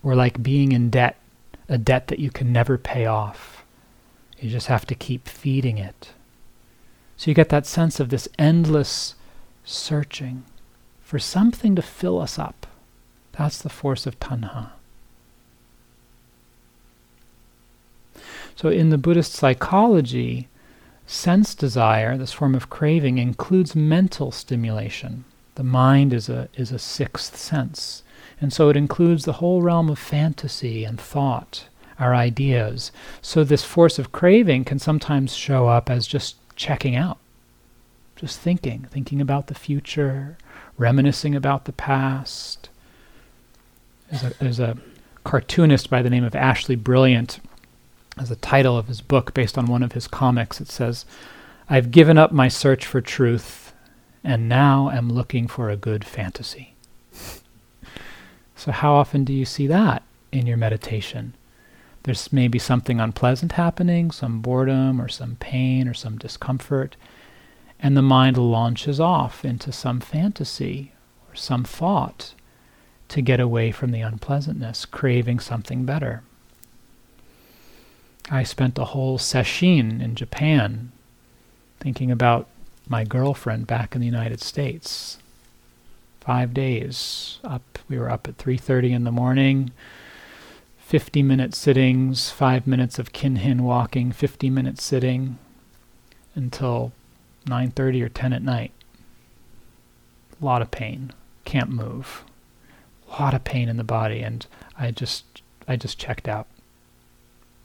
or 0.03 0.15
like 0.15 0.43
being 0.43 0.73
in 0.73 0.91
debt, 0.91 1.19
a 1.69 1.79
debt 1.79 2.09
that 2.09 2.19
you 2.19 2.31
can 2.31 2.53
never 2.53 2.77
pay 2.77 3.07
off. 3.07 3.54
You 4.39 4.51
just 4.51 4.67
have 4.67 4.87
to 4.87 4.95
keep 4.95 5.29
feeding 5.29 5.79
it. 5.79 6.11
So 7.17 7.31
you 7.31 7.35
get 7.35 7.49
that 7.51 7.67
sense 7.67 8.01
of 8.01 8.09
this 8.09 8.29
endless 8.39 9.15
searching 9.65 10.45
for 11.03 11.19
something 11.19 11.75
to 11.77 11.83
fill 11.83 12.21
us 12.21 12.39
up. 12.39 12.67
That's 13.33 13.59
the 13.59 13.69
force 13.69 14.07
of 14.07 14.19
tanha. 14.21 14.71
So 18.57 18.69
in 18.69 18.91
the 18.91 18.99
Buddhist 18.99 19.33
psychology, 19.33 20.49
sense 21.07 21.55
desire, 21.55 22.17
this 22.17 22.33
form 22.33 22.55
of 22.55 22.71
craving, 22.71 23.19
includes 23.19 23.75
mental 23.75 24.31
stimulation. 24.31 25.25
The 25.57 25.65
mind 25.65 26.13
is 26.13 26.29
a, 26.29 26.49
is 26.55 26.73
a 26.73 26.79
sixth 26.79 27.37
sense. 27.37 28.03
And 28.41 28.53
so 28.53 28.69
it 28.69 28.77
includes 28.77 29.25
the 29.25 29.35
whole 29.35 29.63
realm 29.63 29.89
of 29.89 29.99
fantasy 29.99 30.85
and 30.85 31.01
thought, 31.01 31.69
our 31.99 32.15
ideas. 32.15 32.93
So 33.23 33.45
this 33.45 33.65
force 33.65 33.99
of 33.99 34.13
craving 34.13 34.65
can 34.65 34.79
sometimes 34.79 35.35
show 35.35 35.69
up 35.69 35.91
as 35.91 36.07
just 36.07 36.37
checking 36.57 36.97
out, 36.97 37.19
just 38.17 38.39
thinking, 38.41 38.87
thinking 38.91 39.21
about 39.21 39.47
the 39.47 39.55
future, 39.55 40.37
reminiscing 40.77 41.35
about 41.35 41.65
the 41.65 41.73
past. 41.73 42.69
There's 44.11 44.23
a, 44.25 44.35
there's 44.39 44.61
a 44.61 44.77
cartoonist 45.25 45.91
by 45.91 46.03
the 46.03 46.11
name 46.11 46.25
of 46.25 46.35
Ashley 46.35 46.77
Brilliant, 46.77 47.41
as 48.19 48.31
a 48.31 48.37
title 48.37 48.79
of 48.79 48.89
his 48.89 49.01
book 49.01 49.35
based 49.35 49.59
on 49.59 49.67
one 49.67 49.83
of 49.83 49.93
his 49.93 50.07
comics. 50.07 50.61
It 50.61 50.69
says, 50.69 51.05
I've 51.69 51.91
given 51.91 52.19
up 52.19 52.33
my 52.33 52.49
search 52.49 52.87
for 52.87 53.01
truth 53.01 53.73
and 54.23 54.49
now 54.49 54.91
am 54.91 55.11
looking 55.11 55.49
for 55.49 55.71
a 55.71 55.77
good 55.77 56.05
fantasy. 56.05 56.75
so, 58.57 58.73
how 58.73 58.95
often 58.95 59.25
do 59.25 59.33
you 59.33 59.45
see 59.45 59.67
that 59.67 60.03
in 60.33 60.47
your 60.47 60.57
meditation? 60.57 61.35
There's 62.05 62.33
maybe 62.33 62.59
something 62.59 63.01
unpleasant 63.01 63.53
happening, 63.53 64.11
some 64.11 64.41
boredom 64.41 65.01
or 65.01 65.09
some 65.09 65.37
pain 65.37 65.89
or 65.89 65.95
some 65.95 66.19
discomfort, 66.19 66.97
and 67.81 67.97
the 67.97 68.03
mind 68.03 68.37
launches 68.37 69.01
off 69.01 69.45
into 69.45 69.73
some 69.73 70.01
fantasy 70.01 70.93
or 71.29 71.35
some 71.35 71.65
thought 71.65 72.35
to 73.09 73.23
get 73.23 73.41
away 73.41 73.71
from 73.71 73.91
the 73.91 74.03
unpleasantness, 74.03 74.85
craving 74.85 75.41
something 75.41 75.85
better. 75.85 76.23
I 78.31 78.43
spent 78.43 78.79
a 78.79 78.87
whole 78.87 79.19
sesshin 79.19 80.03
in 80.03 80.15
Japan 80.15 80.93
thinking 81.81 82.11
about 82.11 82.49
my 82.87 83.05
girlfriend 83.05 83.67
back 83.67 83.95
in 83.95 84.01
the 84.01 84.07
United 84.07 84.41
States. 84.41 85.19
Five 86.21 86.55
days 86.55 87.39
up. 87.45 87.79
We 87.89 87.99
were 87.99 88.11
up 88.11 88.29
at 88.29 88.39
3:30 88.39 88.93
in 88.93 89.05
the 89.05 89.13
morning. 89.13 89.73
50 90.95 91.25
minute 91.25 91.57
sittings, 91.57 92.31
five 92.31 92.69
minutes 92.69 93.01
of 93.01 93.13
kinhin 93.13 93.63
walking, 93.63 94.13
50 94.13 94.49
minute 94.49 94.81
sitting 94.81 95.41
until 96.37 96.93
9:30 97.47 98.01
or 98.01 98.09
10 98.09 98.33
at 98.33 98.43
night. 98.43 98.71
A 100.41 100.45
lot 100.45 100.63
of 100.63 100.71
pain. 100.71 101.13
Can't 101.45 101.69
move. 101.69 102.23
A 103.09 103.21
lot 103.21 103.35
of 103.35 103.43
pain 103.43 103.69
in 103.69 103.77
the 103.77 103.83
body, 103.83 104.21
and 104.21 104.47
I 104.79 104.93
just 104.93 105.43
I 105.67 105.75
just 105.75 105.99
checked 105.99 106.29
out. 106.29 106.47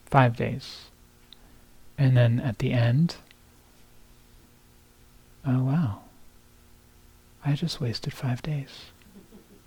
Five 0.08 0.36
days. 0.36 0.86
And 2.00 2.18
then 2.18 2.40
at 2.40 2.58
the 2.58 2.74
end, 2.74 3.18
oh 5.46 5.66
wow, 5.66 6.00
I 7.46 7.54
just 7.54 7.80
wasted 7.80 8.12
five 8.12 8.42
days. 8.42 8.86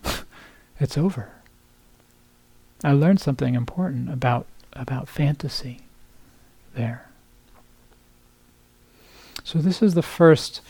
it's 0.80 0.98
over. 0.98 1.41
I 2.84 2.92
learned 2.92 3.20
something 3.20 3.54
important 3.54 4.10
about 4.10 4.46
about 4.72 5.08
fantasy 5.08 5.80
there. 6.74 7.08
So 9.44 9.58
this 9.58 9.82
is 9.82 9.94
the 9.94 10.02
first 10.02 10.60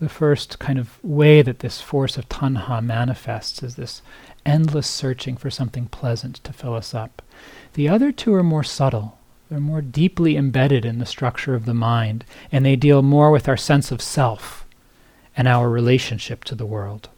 the 0.00 0.08
first 0.08 0.58
kind 0.58 0.78
of 0.78 1.02
way 1.04 1.42
that 1.42 1.58
this 1.58 1.80
force 1.82 2.16
of 2.16 2.28
tanha 2.28 2.82
manifests 2.82 3.62
is 3.62 3.76
this 3.76 4.00
endless 4.46 4.86
searching 4.86 5.36
for 5.36 5.50
something 5.50 5.86
pleasant 5.86 6.42
to 6.42 6.52
fill 6.52 6.74
us 6.74 6.94
up. 6.94 7.20
The 7.74 7.88
other 7.88 8.10
two 8.10 8.34
are 8.34 8.42
more 8.42 8.64
subtle. 8.64 9.18
They're 9.50 9.60
more 9.60 9.82
deeply 9.82 10.36
embedded 10.36 10.84
in 10.86 10.98
the 10.98 11.06
structure 11.06 11.54
of 11.54 11.66
the 11.66 11.74
mind, 11.74 12.24
and 12.50 12.64
they 12.64 12.76
deal 12.76 13.02
more 13.02 13.30
with 13.30 13.48
our 13.48 13.56
sense 13.58 13.90
of 13.90 14.00
self 14.00 14.64
and 15.36 15.46
our 15.46 15.68
relationship 15.68 16.44
to 16.44 16.54
the 16.54 16.66
world. 16.66 17.10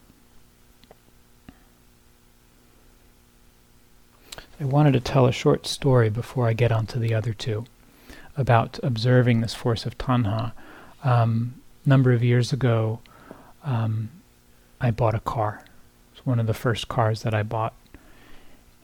I 4.63 4.65
wanted 4.65 4.93
to 4.93 5.01
tell 5.01 5.27
a 5.27 5.33
short 5.33 5.67
story 5.67 6.09
before 6.09 6.47
I 6.47 6.53
get 6.53 6.71
on 6.71 6.87
to 6.87 7.01
the 7.01 7.13
other 7.13 7.33
two 7.33 7.65
about 8.37 8.79
observing 8.85 9.41
this 9.41 9.55
force 9.55 9.87
of 9.87 9.99
tanha. 9.99 10.53
Um, 11.03 11.55
number 11.85 12.13
of 12.13 12.23
years 12.23 12.53
ago, 12.53 13.01
um, 13.65 14.11
I 14.81 14.93
bought 14.93 15.17
a 15.17 15.21
car. 15.21 15.65
It's 16.13 16.25
one 16.25 16.39
of 16.39 16.47
the 16.47 16.55
first 16.55 16.87
cars 16.87 17.23
that 17.23 17.35
I 17.35 17.43
bought. 17.43 17.75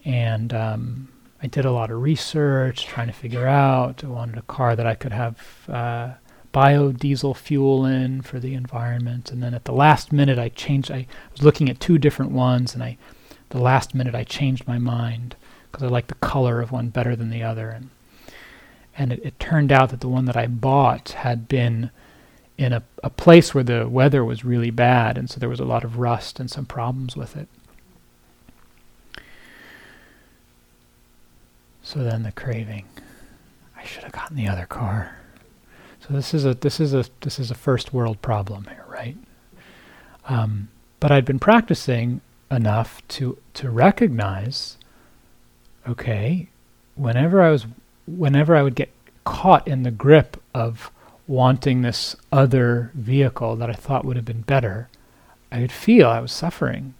And 0.05 0.53
um, 0.53 1.13
I 1.41 1.47
did 1.47 1.65
a 1.65 1.71
lot 1.71 1.93
of 1.93 2.03
research, 2.03 2.85
trying 2.85 3.07
to 3.07 3.13
figure 3.13 3.47
out. 3.47 4.03
I 4.03 4.09
wanted 4.09 4.37
a 4.37 4.43
car 4.43 4.75
that 4.75 4.87
I 4.87 4.97
could 4.97 5.13
have 5.13 5.39
uh, 5.69 6.11
biodiesel 6.53 7.37
fuel 7.37 7.87
in 7.87 8.23
for 8.23 8.41
the 8.41 8.55
environment. 8.55 9.31
And 9.31 9.41
then 9.41 9.55
at 9.55 9.65
the 9.65 9.73
last 9.73 10.11
minute, 10.11 10.41
I 10.41 10.49
changed. 10.49 10.91
I 10.91 11.07
was 11.31 11.45
looking 11.45 11.71
at 11.71 11.79
two 11.79 11.99
different 11.99 12.33
ones, 12.33 12.75
and 12.75 12.83
I, 12.83 12.99
the 13.51 13.61
last 13.61 13.95
minute, 13.95 14.17
I 14.17 14.25
changed 14.25 14.67
my 14.67 14.79
mind 14.79 15.37
because 15.71 15.85
I 15.85 15.89
like 15.89 16.09
the 16.09 16.15
color 16.17 16.61
of 16.61 16.73
one 16.73 16.89
better 16.89 17.15
than 17.15 17.31
the 17.31 17.43
other. 17.43 17.71
And, 17.71 17.91
and 18.97 19.13
it, 19.13 19.21
it 19.25 19.39
turned 19.39 19.73
out 19.73 19.91
that 19.91 20.01
the 20.01 20.09
one 20.09 20.25
that 20.27 20.37
I 20.37 20.47
bought 20.47 21.11
had 21.11 21.49
been 21.49 21.91
in 22.57 22.73
a, 22.73 22.83
a 23.05 23.11
place 23.11 23.55
where 23.55 23.65
the 23.65 23.89
weather 23.89 24.25
was 24.25 24.45
really 24.45 24.71
bad, 24.71 25.17
and 25.17 25.31
so 25.31 25.39
there 25.39 25.49
was 25.49 25.61
a 25.61 25.65
lot 25.65 25.85
of 25.85 25.99
rust 25.99 26.41
and 26.41 26.51
some 26.51 26.67
problems 26.67 27.17
with 27.17 27.37
it. 27.37 27.49
So 31.83 32.01
then 32.01 32.25
the 32.25 32.33
craving. 32.33 32.85
I 33.77 33.85
should 33.85 34.03
have 34.03 34.13
gotten 34.13 34.37
the 34.37 34.49
other 34.49 34.67
car. 34.67 35.17
So 36.01 36.15
this 36.15 36.35
is 36.35 36.45
a 36.45 36.55
this 36.55 36.81
is 36.81 36.93
a 36.95 37.05
this 37.21 37.39
is 37.39 37.51
a 37.51 37.55
first 37.55 37.93
world 37.93 38.21
problem 38.23 38.65
here, 38.65 38.85
right? 38.89 39.17
Um, 40.29 40.69
but 41.01 41.13
I'd 41.13 41.25
been 41.25 41.39
practicing 41.39 42.21
enough 42.51 43.07
to 43.09 43.39
to 43.55 43.71
recognize, 43.71 44.78
okay, 45.89 46.49
whenever 46.95 47.43
I 47.43 47.51
was 47.51 47.67
whenever 48.07 48.57
I 48.57 48.63
would 48.63 48.75
get 48.75 48.91
caught 49.25 49.67
in 49.69 49.83
the 49.83 49.91
grip 49.91 50.41
of 50.55 50.91
wanting 51.27 51.83
this 51.83 52.17
other 52.33 52.91
vehicle 52.95 53.57
that 53.57 53.69
I 53.69 53.75
thought 53.75 54.05
would 54.05 54.17
have 54.17 54.25
been 54.25 54.43
better, 54.43 54.89
I 55.53 55.61
would 55.61 55.73
feel 55.73 56.09
I 56.09 56.21
was 56.21 56.33
suffering. 56.33 56.95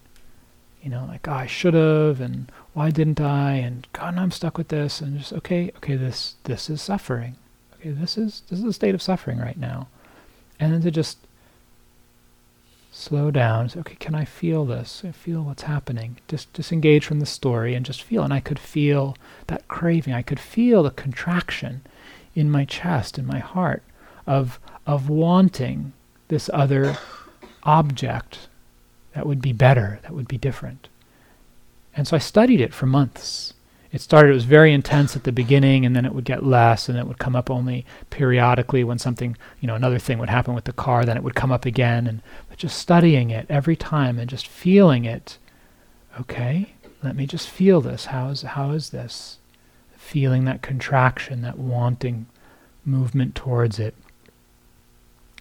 You 0.83 0.91
know, 0.91 1.07
like, 1.07 1.27
oh, 1.27 1.33
I 1.33 1.47
should 1.47 1.75
have, 1.75 2.21
and 2.21 2.51
why 2.73 2.91
didn't 2.91 3.21
I? 3.21 3.55
And 3.55 3.87
God, 3.93 4.17
I'm 4.17 4.31
stuck 4.31 4.57
with 4.57 4.69
this, 4.69 5.01
and 5.01 5.19
just 5.19 5.33
okay, 5.33 5.73
okay, 5.79 5.97
this 5.97 6.37
this 6.45 6.71
is 6.71 6.81
suffering. 6.81 7.37
Okay, 7.75 7.91
this 7.91 8.17
is 8.17 8.43
this 8.49 8.59
is 8.59 8.65
a 8.65 8.73
state 8.73 8.95
of 8.95 9.03
suffering 9.03 9.39
right 9.39 9.59
now, 9.59 9.89
and 10.61 10.73
then 10.73 10.83
to 10.83 10.91
just 10.91 11.19
slow 12.99 13.31
down. 13.31 13.69
Say, 13.69 13.81
okay, 13.81 13.97
can 13.97 14.15
I 14.15 14.25
feel 14.25 14.65
this? 14.65 15.03
I 15.07 15.13
feel 15.13 15.43
what's 15.43 15.63
happening. 15.63 16.19
Just 16.27 16.53
disengage 16.53 17.05
from 17.05 17.21
the 17.21 17.27
story 17.27 17.75
and 17.75 17.87
just 17.87 18.03
feel. 18.03 18.23
And 18.23 18.33
I 18.33 18.41
could 18.41 18.59
feel 18.59 19.17
that 19.47 19.69
craving. 19.69 20.15
I 20.15 20.23
could 20.23 20.41
feel 20.41 20.83
the 20.83 20.91
contraction 20.91 21.83
in 22.35 22.51
my 22.51 22.65
chest, 22.65 23.19
in 23.19 23.27
my 23.27 23.39
heart, 23.39 23.83
of 24.27 24.59
of 24.87 25.09
wanting 25.09 25.93
this 26.29 26.49
other 26.53 26.97
object 27.63 28.49
that 29.15 29.27
would 29.27 29.43
be 29.43 29.53
better, 29.53 29.99
that 30.03 30.13
would 30.13 30.29
be 30.29 30.39
different. 30.39 30.89
And 31.95 32.09
so 32.09 32.17
I 32.17 32.21
studied 32.21 32.61
it 32.61 32.73
for 32.73 32.87
months. 32.87 33.53
It 33.91 34.01
started, 34.01 34.31
it 34.31 34.35
was 34.35 34.45
very 34.45 34.73
intense 34.73 35.17
at 35.17 35.25
the 35.25 35.33
beginning, 35.33 35.87
and 35.87 35.97
then 35.97 36.05
it 36.05 36.15
would 36.15 36.25
get 36.25 36.45
less, 36.45 36.89
and 36.89 36.99
it 36.99 37.07
would 37.07 37.19
come 37.19 37.35
up 37.35 37.51
only 37.51 37.87
periodically 38.11 38.85
when 38.85 38.99
something, 38.99 39.37
you 39.61 39.67
know, 39.67 39.75
another 39.75 39.99
thing 39.99 40.19
would 40.19 40.29
happen 40.29 40.55
with 40.55 40.65
the 40.65 40.73
car, 40.73 41.05
then 41.05 41.17
it 41.17 41.23
would 41.23 41.35
come 41.35 41.51
up 41.51 41.65
again. 41.65 42.07
And 42.07 42.21
but 42.49 42.59
just 42.59 42.79
studying 42.79 43.31
it 43.31 43.47
every 43.49 43.77
time 43.77 44.19
and 44.19 44.29
just 44.29 44.47
feeling 44.47 45.05
it. 45.05 45.39
Okay, 46.21 46.75
let 47.03 47.17
me 47.17 47.27
just 47.27 47.49
feel 47.49 47.81
this. 47.81 48.07
How 48.07 48.29
is, 48.29 48.43
how 48.43 48.73
is 48.73 48.91
this? 48.91 49.39
Feeling 49.97 50.45
that 50.45 50.63
contraction, 50.63 51.43
that 51.43 51.59
wanting 51.59 52.27
movement 52.85 53.35
towards 53.35 53.79
it 53.79 53.95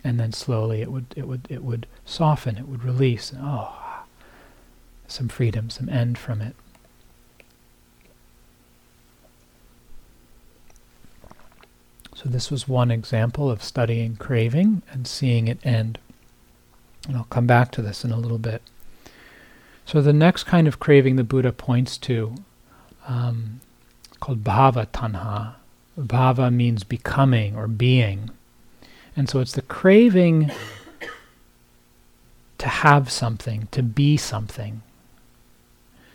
and 0.07 0.19
then 0.19 0.31
slowly 0.31 0.81
it 0.81 0.89
would 0.89 1.05
it 1.17 1.27
would 1.27 1.45
it 1.49 1.63
would 1.63 1.85
soften, 2.05 2.57
it 2.57 2.67
would 2.67 2.83
release. 2.83 3.33
Oh, 3.37 4.03
some 5.07 5.27
freedom, 5.27 5.69
some 5.69 5.89
end 5.89 6.17
from 6.17 6.41
it. 6.41 6.55
So 12.17 12.29
this 12.29 12.49
was 12.49 12.67
one 12.67 12.89
example 12.89 13.51
of 13.51 13.61
studying 13.61 14.15
craving 14.15 14.81
and 14.91 15.05
seeing 15.05 15.47
it 15.47 15.63
end. 15.63 15.99
And 17.07 17.15
I'll 17.15 17.25
come 17.25 17.45
back 17.45 17.71
to 17.73 17.83
this 17.83 18.03
in 18.03 18.09
a 18.09 18.17
little 18.17 18.39
bit. 18.39 18.63
So 19.85 20.01
the 20.01 20.13
next 20.13 20.45
kind 20.45 20.67
of 20.67 20.79
craving 20.79 21.15
the 21.15 21.23
Buddha 21.23 21.51
points 21.51 21.95
to, 21.99 22.33
um, 23.07 23.59
called 24.19 24.43
bhava 24.43 24.87
tanha. 24.87 25.57
Bhava 25.95 26.51
means 26.51 26.83
becoming 26.83 27.55
or 27.55 27.67
being. 27.67 28.31
And 29.15 29.29
so 29.29 29.39
it's 29.39 29.53
the 29.53 29.61
craving 29.61 30.49
to 32.57 32.67
have 32.67 33.11
something, 33.11 33.67
to 33.69 33.83
be 33.83 34.17
something. 34.17 34.81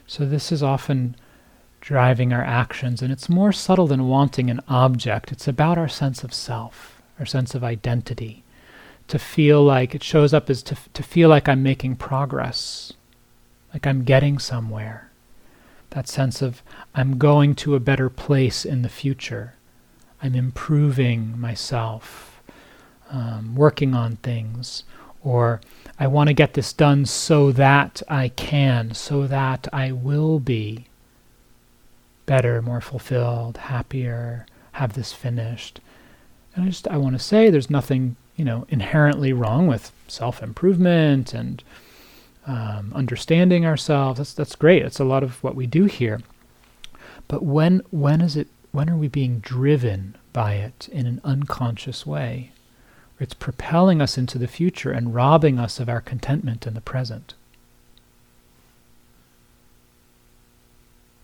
So 0.08 0.26
this 0.26 0.50
is 0.50 0.64
often 0.64 1.14
driving 1.82 2.32
our 2.32 2.44
actions, 2.44 3.02
and 3.02 3.12
it's 3.12 3.28
more 3.28 3.52
subtle 3.52 3.88
than 3.88 4.08
wanting 4.08 4.48
an 4.48 4.60
object. 4.68 5.32
It's 5.32 5.48
about 5.48 5.76
our 5.76 5.88
sense 5.88 6.22
of 6.22 6.32
self, 6.32 7.02
our 7.18 7.26
sense 7.26 7.56
of 7.56 7.64
identity. 7.64 8.44
To 9.08 9.18
feel 9.18 9.62
like 9.62 9.92
it 9.92 10.02
shows 10.02 10.32
up 10.32 10.48
as 10.48 10.62
to, 10.62 10.76
to 10.94 11.02
feel 11.02 11.28
like 11.28 11.48
I'm 11.48 11.62
making 11.62 11.96
progress, 11.96 12.92
like 13.74 13.84
I'm 13.84 14.04
getting 14.04 14.38
somewhere. 14.38 15.10
That 15.90 16.08
sense 16.08 16.40
of 16.40 16.62
I'm 16.94 17.18
going 17.18 17.56
to 17.56 17.74
a 17.74 17.80
better 17.80 18.08
place 18.08 18.64
in 18.64 18.82
the 18.82 18.88
future. 18.88 19.54
I'm 20.22 20.36
improving 20.36 21.38
myself 21.38 22.40
um, 23.10 23.56
working 23.56 23.92
on 23.92 24.16
things, 24.16 24.84
or 25.20 25.60
I 25.98 26.06
want 26.06 26.28
to 26.28 26.34
get 26.34 26.54
this 26.54 26.72
done 26.72 27.06
so 27.06 27.50
that 27.52 28.02
I 28.08 28.28
can, 28.28 28.94
so 28.94 29.26
that 29.26 29.66
I 29.72 29.90
will 29.90 30.38
be 30.38 30.86
better, 32.26 32.62
more 32.62 32.80
fulfilled, 32.80 33.56
happier, 33.56 34.46
have 34.72 34.94
this 34.94 35.12
finished. 35.12 35.80
And 36.54 36.64
I 36.64 36.68
just 36.68 36.88
I 36.88 36.96
want 36.96 37.14
to 37.14 37.18
say 37.18 37.50
there's 37.50 37.70
nothing 37.70 38.16
you 38.36 38.44
know 38.44 38.66
inherently 38.68 39.32
wrong 39.32 39.66
with 39.66 39.92
self 40.08 40.42
improvement 40.42 41.34
and 41.34 41.62
um, 42.46 42.92
understanding 42.94 43.64
ourselves. 43.64 44.18
That's 44.18 44.34
that's 44.34 44.56
great. 44.56 44.82
It's 44.82 45.00
a 45.00 45.04
lot 45.04 45.22
of 45.22 45.42
what 45.42 45.54
we 45.54 45.66
do 45.66 45.84
here. 45.84 46.20
But 47.28 47.42
when 47.42 47.82
when 47.90 48.20
is 48.20 48.36
it? 48.36 48.48
When 48.72 48.88
are 48.88 48.96
we 48.96 49.08
being 49.08 49.40
driven 49.40 50.16
by 50.32 50.54
it 50.54 50.88
in 50.90 51.06
an 51.06 51.20
unconscious 51.24 52.06
way? 52.06 52.52
It's 53.20 53.34
propelling 53.34 54.00
us 54.00 54.18
into 54.18 54.38
the 54.38 54.48
future 54.48 54.90
and 54.90 55.14
robbing 55.14 55.58
us 55.58 55.78
of 55.78 55.88
our 55.88 56.00
contentment 56.00 56.66
in 56.66 56.74
the 56.74 56.80
present. 56.80 57.34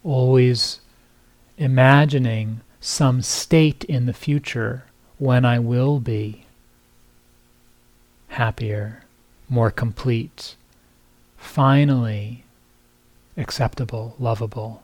Always 0.04 0.80
imagining 1.58 2.60
some 2.80 3.20
state 3.20 3.84
in 3.84 4.06
the 4.06 4.12
future 4.12 4.84
when 5.18 5.44
I 5.44 5.58
will 5.58 5.98
be 5.98 6.46
happier, 8.28 9.02
more 9.48 9.70
complete, 9.70 10.54
finally 11.36 12.44
acceptable, 13.36 14.14
lovable. 14.18 14.82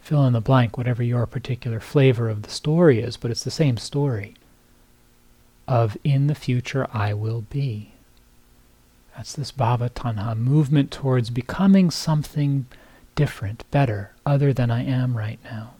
Fill 0.00 0.26
in 0.26 0.32
the 0.32 0.40
blank, 0.40 0.76
whatever 0.76 1.02
your 1.02 1.26
particular 1.26 1.80
flavor 1.80 2.28
of 2.28 2.42
the 2.42 2.50
story 2.50 3.00
is, 3.00 3.16
but 3.16 3.30
it's 3.30 3.44
the 3.44 3.50
same 3.50 3.76
story 3.76 4.34
of 5.68 5.96
in 6.04 6.26
the 6.26 6.34
future 6.34 6.86
I 6.92 7.12
will 7.14 7.42
be. 7.42 7.92
That's 9.16 9.32
this 9.32 9.50
bhava 9.50 9.90
tanha 9.90 10.36
movement 10.36 10.90
towards 10.90 11.30
becoming 11.30 11.90
something 11.90 12.66
different, 13.16 13.68
better, 13.72 14.12
other 14.24 14.52
than 14.52 14.70
I 14.70 14.84
am 14.84 15.16
right 15.16 15.40
now. 15.42 15.74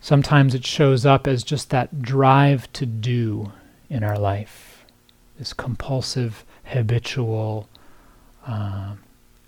Sometimes 0.00 0.54
it 0.54 0.64
shows 0.64 1.04
up 1.04 1.26
as 1.26 1.42
just 1.42 1.70
that 1.70 2.02
drive 2.02 2.72
to 2.74 2.86
do 2.86 3.52
in 3.88 4.04
our 4.04 4.18
life, 4.18 4.84
this 5.38 5.52
compulsive, 5.52 6.44
habitual 6.64 7.68
uh, 8.46 8.94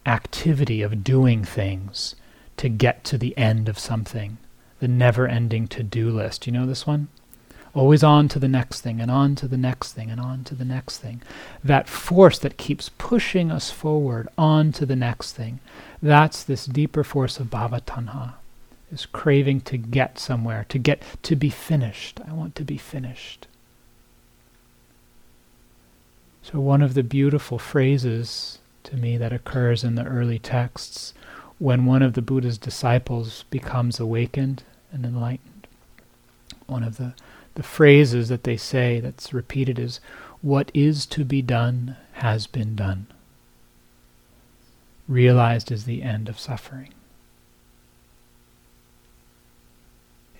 activity 0.06 0.82
of 0.82 1.04
doing 1.04 1.44
things 1.44 2.16
to 2.56 2.68
get 2.68 3.04
to 3.04 3.18
the 3.18 3.36
end 3.36 3.68
of 3.68 3.78
something, 3.78 4.38
the 4.80 4.88
never 4.88 5.28
ending 5.28 5.68
to 5.68 5.82
do 5.82 6.10
list. 6.10 6.46
You 6.46 6.54
know 6.54 6.66
this 6.66 6.86
one? 6.86 7.08
Always 7.76 8.02
on 8.02 8.26
to 8.26 8.38
the 8.38 8.48
next 8.48 8.80
thing 8.80 9.00
and 9.00 9.10
on 9.10 9.34
to 9.36 9.46
the 9.46 9.58
next 9.58 9.92
thing 9.92 10.10
and 10.10 10.18
on 10.18 10.42
to 10.44 10.54
the 10.54 10.64
next 10.64 10.98
thing. 10.98 11.22
That 11.62 11.88
force 11.88 12.38
that 12.38 12.56
keeps 12.56 12.88
pushing 12.96 13.50
us 13.52 13.70
forward 13.70 14.28
on 14.38 14.72
to 14.72 14.86
the 14.86 14.96
next 14.96 15.32
thing, 15.32 15.60
that's 16.02 16.42
this 16.42 16.64
deeper 16.64 17.04
force 17.04 17.38
of 17.38 17.48
bhava 17.48 17.82
tanha, 17.82 18.34
this 18.90 19.04
craving 19.04 19.60
to 19.62 19.76
get 19.76 20.18
somewhere, 20.18 20.64
to 20.70 20.78
get 20.78 21.02
to 21.24 21.36
be 21.36 21.50
finished. 21.50 22.18
I 22.26 22.32
want 22.32 22.54
to 22.56 22.64
be 22.64 22.78
finished. 22.78 23.46
So, 26.42 26.60
one 26.60 26.80
of 26.80 26.94
the 26.94 27.02
beautiful 27.02 27.58
phrases 27.58 28.58
to 28.84 28.96
me 28.96 29.18
that 29.18 29.32
occurs 29.32 29.84
in 29.84 29.96
the 29.96 30.04
early 30.04 30.38
texts 30.38 31.12
when 31.58 31.84
one 31.84 32.02
of 32.02 32.14
the 32.14 32.22
Buddha's 32.22 32.56
disciples 32.56 33.44
becomes 33.50 33.98
awakened 33.98 34.62
and 34.92 35.04
enlightened, 35.04 35.66
one 36.66 36.84
of 36.84 36.96
the 36.96 37.14
the 37.56 37.62
phrases 37.62 38.28
that 38.28 38.44
they 38.44 38.56
say 38.56 39.00
that's 39.00 39.32
repeated 39.32 39.78
is, 39.78 39.98
What 40.42 40.70
is 40.74 41.06
to 41.06 41.24
be 41.24 41.40
done 41.40 41.96
has 42.12 42.46
been 42.46 42.76
done. 42.76 43.06
Realized 45.08 45.72
is 45.72 45.84
the 45.84 46.02
end 46.02 46.28
of 46.28 46.38
suffering. 46.38 46.92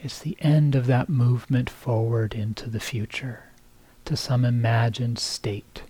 It's 0.03 0.19
the 0.19 0.37
end 0.41 0.75
of 0.75 0.87
that 0.87 1.09
movement 1.09 1.71
forward 1.71 2.35
into 2.35 2.69
the 2.69 2.81
future, 2.81 3.45
to 4.05 4.15
some 4.15 4.45
imagined 4.45 5.19
state. 5.19 5.85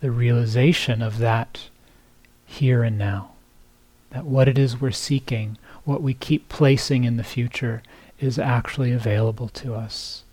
The 0.00 0.10
realization 0.10 1.00
of 1.00 1.18
that 1.18 1.70
here 2.44 2.82
and 2.82 2.98
now. 2.98 3.30
That 4.10 4.26
what 4.26 4.46
it 4.46 4.58
is 4.58 4.78
we're 4.78 4.90
seeking, 4.90 5.56
what 5.84 6.02
we 6.02 6.12
keep 6.12 6.50
placing 6.50 7.04
in 7.04 7.16
the 7.16 7.24
future, 7.24 7.82
is 8.20 8.38
actually 8.38 8.92
available 8.92 9.48
to 9.48 9.74
us. 9.74 10.24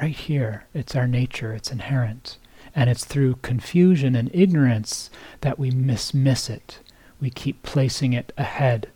Right 0.00 0.14
here, 0.14 0.66
it's 0.74 0.96
our 0.96 1.06
nature, 1.06 1.52
it's 1.52 1.70
inherent. 1.70 2.36
And 2.74 2.90
it's 2.90 3.04
through 3.04 3.36
confusion 3.36 4.16
and 4.16 4.30
ignorance 4.34 5.08
that 5.42 5.58
we 5.58 5.70
miss 5.70 6.50
it. 6.50 6.80
We 7.20 7.30
keep 7.30 7.62
placing 7.62 8.12
it 8.12 8.32
ahead 8.36 8.88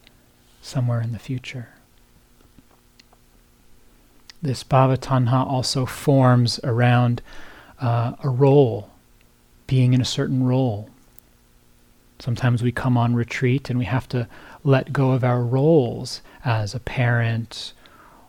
somewhere 0.60 1.00
in 1.00 1.12
the 1.12 1.18
future. 1.18 1.68
This 4.42 4.64
bhava 4.64 4.98
tanha 4.98 5.46
also 5.46 5.86
forms 5.86 6.58
around 6.64 7.22
uh, 7.80 8.14
a 8.22 8.28
role, 8.28 8.90
being 9.68 9.94
in 9.94 10.00
a 10.00 10.04
certain 10.04 10.42
role. 10.42 10.90
Sometimes 12.18 12.62
we 12.62 12.72
come 12.72 12.96
on 12.96 13.14
retreat 13.14 13.70
and 13.70 13.78
we 13.78 13.84
have 13.84 14.08
to 14.08 14.28
let 14.64 14.92
go 14.92 15.12
of 15.12 15.22
our 15.22 15.42
roles 15.42 16.20
as 16.44 16.74
a 16.74 16.80
parent 16.80 17.72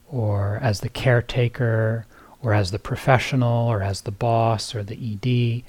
or 0.08 0.60
as 0.62 0.82
the 0.82 0.90
caretaker 0.90 2.06
or 2.42 2.54
as 2.54 2.72
the 2.72 2.80
professional 2.80 3.68
or 3.68 3.82
as 3.82 4.02
the 4.02 4.12
boss 4.12 4.74
or 4.74 4.84
the 4.84 4.96
ED, 4.96 5.64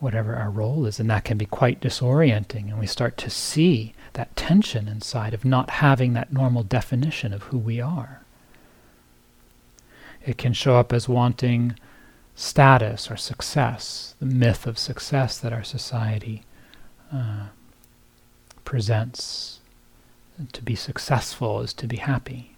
whatever 0.00 0.34
our 0.34 0.50
role 0.50 0.86
is. 0.86 0.98
And 0.98 1.10
that 1.10 1.24
can 1.24 1.38
be 1.38 1.46
quite 1.46 1.80
disorienting. 1.80 2.68
And 2.68 2.78
we 2.78 2.86
start 2.86 3.16
to 3.18 3.30
see 3.30 3.94
that 4.14 4.34
tension 4.34 4.88
inside 4.88 5.34
of 5.34 5.44
not 5.44 5.70
having 5.70 6.14
that 6.14 6.32
normal 6.32 6.62
definition 6.62 7.32
of 7.32 7.44
who 7.44 7.58
we 7.58 7.80
are. 7.80 8.22
It 10.24 10.38
can 10.38 10.52
show 10.54 10.76
up 10.76 10.92
as 10.92 11.08
wanting 11.08 11.76
status 12.34 13.10
or 13.10 13.16
success, 13.16 14.14
the 14.18 14.26
myth 14.26 14.66
of 14.66 14.78
success 14.78 15.38
that 15.38 15.52
our 15.52 15.62
society 15.62 16.42
uh, 17.12 17.46
presents. 18.64 19.55
To 20.52 20.62
be 20.62 20.74
successful 20.74 21.60
is 21.60 21.72
to 21.74 21.86
be 21.86 21.96
happy, 21.96 22.56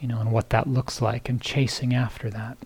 you 0.00 0.08
know, 0.08 0.20
and 0.20 0.32
what 0.32 0.50
that 0.50 0.66
looks 0.66 1.00
like, 1.00 1.28
and 1.28 1.40
chasing 1.40 1.94
after 1.94 2.28
that. 2.30 2.58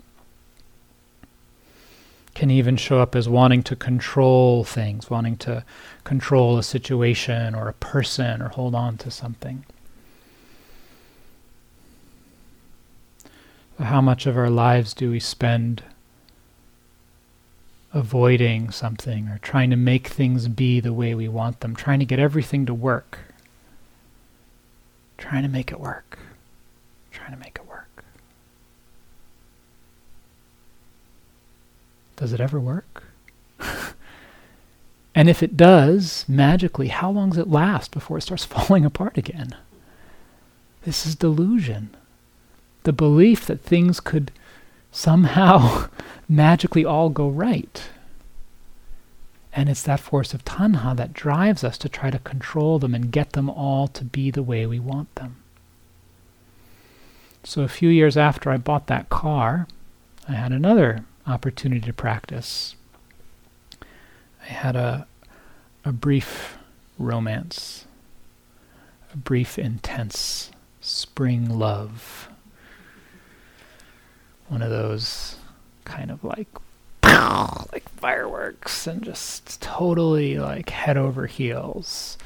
Can 2.35 2.51
even 2.51 2.77
show 2.77 3.01
up 3.01 3.17
as 3.17 3.29
wanting 3.29 3.63
to 3.65 3.77
control 3.77 4.65
things, 4.65 5.11
wanting 5.11 5.37
to 5.39 5.65
control 6.05 6.57
a 6.57 6.63
situation 6.63 7.55
or 7.55 7.69
a 7.69 7.75
person 7.75 8.41
or 8.41 8.49
hold 8.49 8.75
on 8.75 8.97
to 8.99 9.11
something. 9.11 9.65
How 13.79 14.01
much 14.01 14.27
of 14.27 14.37
our 14.37 14.51
lives 14.51 14.95
do 14.95 15.11
we 15.11 15.21
spend 15.21 15.83
avoiding 17.93 18.71
something 18.71 19.29
or 19.29 19.39
trying 19.39 19.71
to 19.71 19.77
make 19.77 20.09
things 20.09 20.49
be 20.49 20.81
the 20.81 20.93
way 20.93 21.15
we 21.15 21.29
want 21.29 21.61
them, 21.61 21.75
trying 21.75 21.99
to 21.99 22.05
get 22.05 22.19
everything 22.19 22.67
to 22.67 22.75
work, 22.75 23.19
trying 25.19 25.43
to 25.43 25.49
make 25.49 25.71
it 25.71 25.81
work, 25.81 26.19
trying 27.13 27.33
to 27.33 27.37
make 27.37 27.57
it 27.57 27.69
work. 27.69 28.05
Does 32.17 32.33
it 32.33 32.41
ever 32.41 32.59
work? 32.59 33.05
and 35.15 35.29
if 35.29 35.43
it 35.43 35.57
does, 35.57 36.25
magically, 36.27 36.89
how 36.89 37.11
long 37.11 37.31
does 37.31 37.39
it 37.39 37.49
last 37.49 37.91
before 37.91 38.19
it 38.19 38.23
starts 38.23 38.45
falling 38.47 38.85
apart 38.85 39.19
again? 39.19 39.55
This 40.85 41.05
is 41.05 41.15
delusion 41.15 41.91
the 42.89 42.93
belief 42.95 43.45
that 43.45 43.61
things 43.61 44.01
could 44.01 44.33
somehow 44.91 45.89
magically 46.29 46.87
all 46.87 47.11
go 47.11 47.29
right. 47.29 47.83
And 49.59 49.69
it's 49.69 49.83
that 49.83 49.99
force 49.99 50.35
of 50.35 50.45
tanha 50.45 50.95
that 50.95 51.13
drives 51.13 51.65
us 51.65 51.77
to 51.79 51.89
try 51.89 52.13
to 52.13 52.21
control 52.21 52.79
them 52.79 52.95
and 52.95 53.11
get 53.11 53.33
them 53.33 53.51
all 53.51 53.89
to 53.89 54.05
be 54.05 54.31
the 54.31 54.45
way 54.45 54.67
we 54.67 54.79
want 54.79 55.13
them. 55.17 55.35
So 57.43 57.63
a 57.63 57.69
few 57.69 57.89
years 57.89 58.17
after 58.17 58.53
I 58.53 58.57
bought 58.57 58.87
that 58.87 59.09
car, 59.09 59.67
I 60.29 60.35
had 60.35 60.53
another 60.53 61.05
opportunity 61.27 61.81
to 61.81 61.93
practice. 61.93 62.77
I 64.41 64.47
had 64.47 64.77
a 64.77 65.09
a 65.85 65.91
brief 65.91 66.57
romance, 66.97 67.87
a 69.13 69.17
brief 69.17 69.59
intense 69.59 70.53
spring 70.81 71.59
love 71.59 72.29
one 74.47 74.63
of 74.63 74.71
those 74.71 75.35
kind 75.85 76.13
of 76.13 76.23
like 76.23 76.47
like 77.73 77.89
fireworks 77.91 78.87
and 78.87 79.03
just 79.03 79.61
totally 79.61 80.39
like 80.39 80.71
head 80.71 80.97
over 80.97 81.27
heels. 81.27 82.19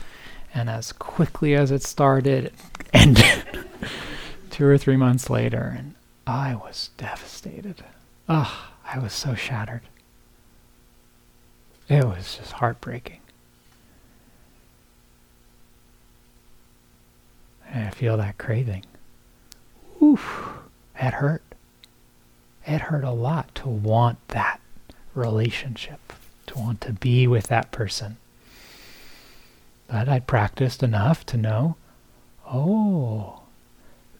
And 0.54 0.68
as 0.68 0.92
quickly 0.92 1.54
as 1.54 1.70
it 1.70 1.82
started, 1.82 2.46
it 2.46 2.54
ended 2.92 3.64
two 4.50 4.66
or 4.66 4.76
three 4.76 4.96
months 4.96 5.30
later, 5.30 5.74
and 5.76 5.94
I 6.26 6.54
was 6.54 6.90
devastated. 6.98 7.82
Ah, 8.28 8.72
I 8.84 8.98
was 8.98 9.12
so 9.12 9.34
shattered. 9.34 9.82
It 11.88 12.04
was 12.04 12.36
just 12.36 12.52
heartbreaking. 12.52 13.20
And 17.70 17.86
I 17.86 17.90
feel 17.90 18.18
that 18.18 18.36
craving. 18.36 18.84
Oof, 20.02 20.48
it 20.94 21.14
hurt 21.14 21.42
it 22.66 22.80
hurt 22.82 23.04
a 23.04 23.10
lot 23.10 23.54
to 23.56 23.68
want 23.68 24.18
that 24.28 24.60
relationship, 25.14 26.12
to 26.46 26.58
want 26.58 26.80
to 26.82 26.92
be 26.92 27.26
with 27.26 27.48
that 27.48 27.70
person. 27.70 28.16
But 29.86 30.08
I'd 30.08 30.26
practiced 30.26 30.82
enough 30.82 31.26
to 31.26 31.36
know, 31.36 31.76
oh, 32.46 33.42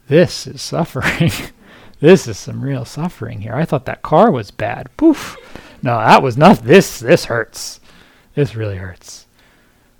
this 0.09 0.46
is 0.46 0.61
suffering. 0.61 1.31
this 2.00 2.28
is 2.28 2.38
some 2.38 2.62
real 2.62 2.85
suffering 2.85 3.40
here. 3.40 3.55
I 3.55 3.64
thought 3.64 3.87
that 3.87 4.02
car 4.02 4.31
was 4.31 4.50
bad. 4.50 4.94
Poof. 4.96 5.37
No, 5.83 5.98
that 5.98 6.22
was 6.22 6.37
not. 6.37 6.64
This 6.64 7.00
this 7.00 7.24
hurts. 7.26 7.81
This 8.35 8.55
really 8.55 8.76
hurts. 8.76 9.26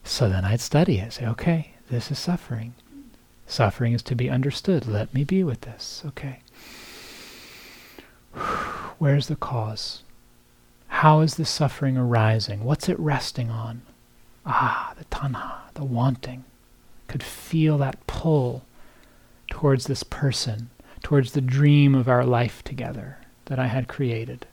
So 0.05 0.29
then 0.29 0.45
I'd 0.45 0.61
study 0.61 0.99
it. 0.99 1.15
Say, 1.15 1.27
okay, 1.27 1.75
this 1.91 2.11
is 2.11 2.19
suffering. 2.19 2.75
Suffering 3.47 3.93
is 3.93 4.03
to 4.03 4.15
be 4.15 4.31
understood. 4.31 4.87
Let 4.87 5.13
me 5.15 5.25
be 5.25 5.45
with 5.45 5.63
this. 5.63 6.03
Okay. 6.07 6.41
Where's 8.99 9.29
the 9.29 9.37
cause? 9.37 10.03
How 10.93 11.21
is 11.21 11.35
the 11.35 11.45
suffering 11.45 11.97
arising? 11.97 12.63
What's 12.63 12.89
it 12.89 13.01
resting 13.01 13.51
on? 13.51 13.83
Ah, 14.47 14.95
the 14.97 15.05
tanha, 15.07 15.55
the 15.75 15.85
wanting. 15.85 16.45
Could 17.09 17.25
feel 17.25 17.77
that 17.79 18.07
pull 18.07 18.63
towards 19.51 19.87
this 19.87 20.05
person, 20.05 20.71
towards 21.03 21.33
the 21.33 21.41
dream 21.41 21.97
of 21.97 22.09
our 22.09 22.25
life 22.25 22.63
together 22.63 23.19
that 23.47 23.59
I 23.59 23.67
had 23.67 23.89
created. 23.89 24.47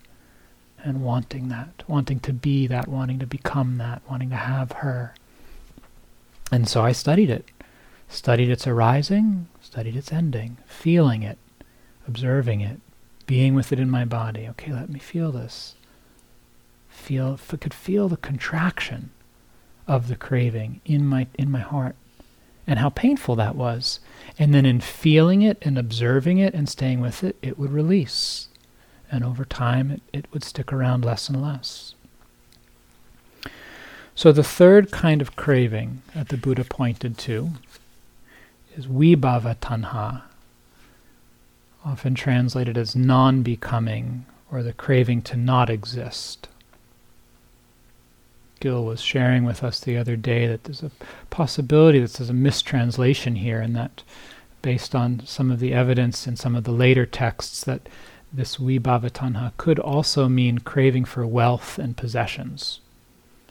And 0.83 1.03
wanting 1.03 1.49
that, 1.49 1.83
wanting 1.87 2.19
to 2.21 2.33
be 2.33 2.65
that, 2.65 2.87
wanting 2.87 3.19
to 3.19 3.27
become 3.27 3.77
that, 3.77 4.01
wanting 4.09 4.31
to 4.31 4.35
have 4.37 4.71
her. 4.71 5.13
And 6.51 6.67
so 6.67 6.81
I 6.81 6.93
studied 6.93 7.29
it. 7.29 7.45
Studied 8.07 8.49
its 8.49 8.65
arising, 8.65 9.47
studied 9.61 9.95
its 9.95 10.11
ending, 10.11 10.57
feeling 10.65 11.21
it, 11.21 11.37
observing 12.07 12.61
it, 12.61 12.79
being 13.27 13.53
with 13.53 13.71
it 13.71 13.79
in 13.79 13.89
my 13.89 14.03
body. 14.03 14.47
Okay, 14.47 14.73
let 14.73 14.89
me 14.89 14.97
feel 14.97 15.31
this. 15.31 15.75
Feel 16.99 17.37
could 17.37 17.73
feel 17.73 18.07
the 18.07 18.17
contraction 18.17 19.09
of 19.87 20.07
the 20.07 20.15
craving 20.15 20.81
in 20.85 21.05
my 21.05 21.27
in 21.37 21.49
my 21.49 21.61
heart 21.61 21.95
and 22.67 22.77
how 22.77 22.89
painful 22.89 23.35
that 23.35 23.55
was. 23.55 23.99
And 24.37 24.53
then 24.53 24.65
in 24.65 24.79
feeling 24.79 25.41
it 25.41 25.57
and 25.63 25.75
observing 25.75 26.37
it 26.37 26.53
and 26.53 26.69
staying 26.69 27.01
with 27.01 27.23
it, 27.23 27.35
it 27.41 27.57
would 27.57 27.71
release. 27.71 28.47
And 29.11 29.23
over 29.23 29.43
time 29.43 29.89
it, 29.89 30.01
it 30.13 30.25
would 30.31 30.43
stick 30.43 30.71
around 30.71 31.03
less 31.03 31.29
and 31.29 31.41
less. 31.41 31.95
So 34.13 34.31
the 34.31 34.43
third 34.43 34.91
kind 34.91 35.21
of 35.21 35.35
craving 35.35 36.03
that 36.13 36.27
the 36.27 36.37
Buddha 36.37 36.63
pointed 36.63 37.17
to 37.19 37.53
is 38.75 38.85
vibhava 38.85 39.55
tanha, 39.55 40.23
often 41.83 42.13
translated 42.13 42.77
as 42.77 42.95
non 42.95 43.41
becoming 43.41 44.25
or 44.51 44.61
the 44.61 44.73
craving 44.73 45.21
to 45.23 45.37
not 45.37 45.69
exist. 45.69 46.48
Gil 48.59 48.83
was 48.83 49.01
sharing 49.01 49.43
with 49.45 49.63
us 49.63 49.79
the 49.79 49.97
other 49.97 50.15
day 50.15 50.47
that 50.47 50.65
there's 50.65 50.83
a 50.83 50.91
possibility 51.29 51.99
that 51.99 52.13
there's 52.13 52.29
a 52.29 52.33
mistranslation 52.33 53.35
here, 53.35 53.61
and 53.61 53.75
that 53.75 54.03
based 54.61 54.93
on 54.93 55.25
some 55.25 55.51
of 55.51 55.59
the 55.59 55.73
evidence 55.73 56.27
in 56.27 56.35
some 56.35 56.55
of 56.55 56.65
the 56.65 56.71
later 56.71 57.05
texts, 57.05 57.63
that 57.63 57.87
this 58.31 58.57
vibhavatanha 58.57 59.53
could 59.57 59.79
also 59.79 60.27
mean 60.29 60.59
craving 60.59 61.05
for 61.05 61.25
wealth 61.25 61.79
and 61.79 61.97
possessions. 61.97 62.79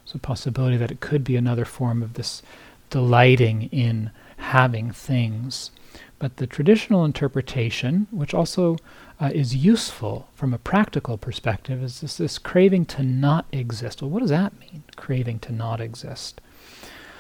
It's 0.02 0.14
a 0.14 0.18
possibility 0.18 0.76
that 0.76 0.90
it 0.90 1.00
could 1.00 1.24
be 1.24 1.36
another 1.36 1.64
form 1.64 2.02
of 2.02 2.14
this 2.14 2.42
delighting 2.90 3.64
in 3.72 4.10
having 4.38 4.90
things 4.90 5.70
but 6.18 6.36
the 6.36 6.46
traditional 6.46 7.04
interpretation, 7.04 8.08
which 8.10 8.34
also 8.34 8.76
uh, 9.20 9.30
is 9.32 9.54
useful 9.54 10.28
from 10.34 10.52
a 10.52 10.58
practical 10.58 11.16
perspective, 11.16 11.82
is 11.82 12.00
this, 12.00 12.16
this 12.16 12.38
craving 12.38 12.86
to 12.86 13.02
not 13.02 13.46
exist. 13.52 14.02
Well, 14.02 14.10
what 14.10 14.20
does 14.20 14.30
that 14.30 14.58
mean, 14.58 14.82
craving 14.96 15.38
to 15.40 15.52
not 15.52 15.80
exist? 15.80 16.40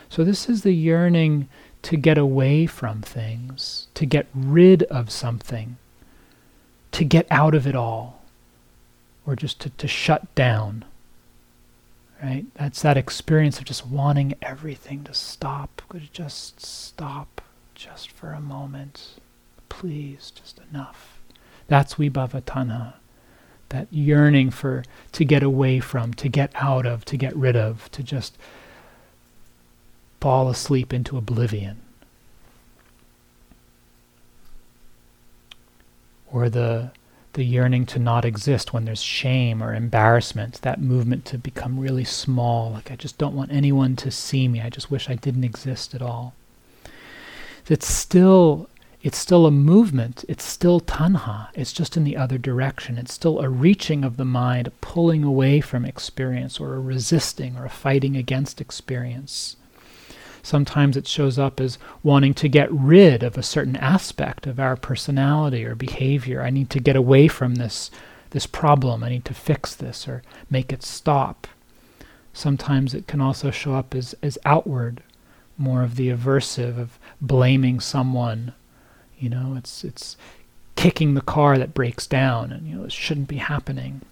So, 0.08 0.24
this 0.24 0.48
is 0.48 0.62
the 0.62 0.72
yearning 0.72 1.48
to 1.82 1.96
get 1.96 2.18
away 2.18 2.66
from 2.66 3.02
things, 3.02 3.88
to 3.94 4.06
get 4.06 4.26
rid 4.34 4.82
of 4.84 5.10
something, 5.10 5.76
to 6.92 7.04
get 7.04 7.26
out 7.30 7.54
of 7.54 7.66
it 7.66 7.76
all, 7.76 8.22
or 9.26 9.36
just 9.36 9.60
to, 9.60 9.70
to 9.70 9.86
shut 9.86 10.34
down. 10.34 10.84
Right? 12.22 12.46
That's 12.54 12.82
that 12.82 12.96
experience 12.96 13.58
of 13.58 13.64
just 13.64 13.86
wanting 13.86 14.34
everything 14.42 15.04
to 15.04 15.14
stop. 15.14 15.82
Could 15.88 16.02
it 16.04 16.12
just 16.12 16.64
stop 16.64 17.40
just 17.78 18.10
for 18.10 18.32
a 18.32 18.40
moment. 18.40 19.14
Please, 19.68 20.32
just 20.34 20.60
enough. 20.70 21.20
That's 21.68 21.94
Vibhava 21.94 22.42
Tanha. 22.42 22.94
That 23.68 23.86
yearning 23.90 24.50
for 24.50 24.82
to 25.12 25.24
get 25.24 25.42
away 25.42 25.78
from, 25.78 26.12
to 26.14 26.28
get 26.28 26.50
out 26.56 26.86
of, 26.86 27.04
to 27.04 27.16
get 27.16 27.36
rid 27.36 27.54
of, 27.54 27.90
to 27.92 28.02
just 28.02 28.36
fall 30.20 30.48
asleep 30.48 30.92
into 30.92 31.16
oblivion. 31.16 31.76
Or 36.32 36.48
the 36.50 36.90
the 37.34 37.44
yearning 37.44 37.86
to 37.86 38.00
not 38.00 38.24
exist 38.24 38.72
when 38.72 38.84
there's 38.84 39.02
shame 39.02 39.62
or 39.62 39.72
embarrassment, 39.72 40.60
that 40.62 40.80
movement 40.80 41.24
to 41.26 41.38
become 41.38 41.78
really 41.78 42.02
small, 42.02 42.72
like 42.72 42.90
I 42.90 42.96
just 42.96 43.16
don't 43.16 43.36
want 43.36 43.52
anyone 43.52 43.94
to 43.96 44.10
see 44.10 44.48
me, 44.48 44.60
I 44.60 44.70
just 44.70 44.90
wish 44.90 45.08
I 45.08 45.14
didn't 45.14 45.44
exist 45.44 45.94
at 45.94 46.02
all. 46.02 46.34
It's 47.68 47.86
still 47.86 48.68
it's 49.00 49.18
still 49.18 49.46
a 49.46 49.52
movement, 49.52 50.24
it's 50.28 50.42
still 50.42 50.80
tanha, 50.80 51.48
it's 51.54 51.72
just 51.72 51.96
in 51.96 52.02
the 52.02 52.16
other 52.16 52.36
direction. 52.36 52.98
It's 52.98 53.12
still 53.14 53.38
a 53.38 53.48
reaching 53.48 54.02
of 54.02 54.16
the 54.16 54.24
mind, 54.24 54.72
pulling 54.80 55.22
away 55.22 55.60
from 55.60 55.84
experience, 55.84 56.58
or 56.58 56.74
a 56.74 56.80
resisting 56.80 57.56
or 57.56 57.64
a 57.64 57.70
fighting 57.70 58.16
against 58.16 58.60
experience. 58.60 59.56
Sometimes 60.42 60.96
it 60.96 61.06
shows 61.06 61.38
up 61.38 61.60
as 61.60 61.78
wanting 62.02 62.34
to 62.34 62.48
get 62.48 62.72
rid 62.72 63.22
of 63.22 63.38
a 63.38 63.42
certain 63.42 63.76
aspect 63.76 64.46
of 64.46 64.58
our 64.58 64.76
personality 64.76 65.64
or 65.64 65.74
behavior. 65.74 66.42
I 66.42 66.50
need 66.50 66.70
to 66.70 66.80
get 66.80 66.96
away 66.96 67.28
from 67.28 67.56
this, 67.56 67.90
this 68.30 68.46
problem. 68.46 69.04
I 69.04 69.10
need 69.10 69.24
to 69.26 69.34
fix 69.34 69.74
this 69.76 70.08
or 70.08 70.22
make 70.50 70.72
it 70.72 70.82
stop. 70.82 71.46
Sometimes 72.32 72.94
it 72.94 73.06
can 73.06 73.20
also 73.20 73.50
show 73.50 73.74
up 73.74 73.94
as, 73.94 74.14
as 74.22 74.38
outward, 74.44 75.02
more 75.58 75.82
of 75.82 75.96
the 75.96 76.08
aversive 76.08 76.78
of 76.78 76.98
blaming 77.20 77.80
someone. 77.80 78.52
You 79.18 79.30
know, 79.30 79.54
it's 79.56 79.84
it's 79.84 80.16
kicking 80.76 81.14
the 81.14 81.20
car 81.20 81.58
that 81.58 81.74
breaks 81.74 82.06
down 82.06 82.52
and 82.52 82.68
you 82.68 82.76
know 82.76 82.84
it 82.84 82.92
shouldn't 82.92 83.28
be 83.28 83.38
happening. 83.38 84.02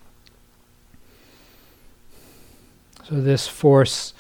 So 3.09 3.20
this 3.20 3.46
force 3.46 4.12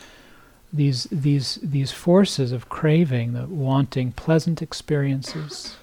these 0.72 1.04
these 1.10 1.58
these 1.62 1.92
forces 1.92 2.52
of 2.52 2.68
craving, 2.68 3.32
the 3.32 3.46
wanting 3.46 4.12
pleasant 4.12 4.62
experiences, 4.62 5.76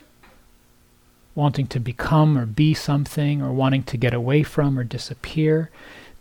wanting 1.36 1.68
to 1.68 1.80
become 1.80 2.38
or 2.38 2.46
be 2.46 2.74
something, 2.74 3.42
or 3.42 3.52
wanting 3.52 3.84
to 3.84 3.98
get 3.98 4.14
away 4.14 4.44
from 4.44 4.78
or 4.78 4.84
disappear, 4.84 5.70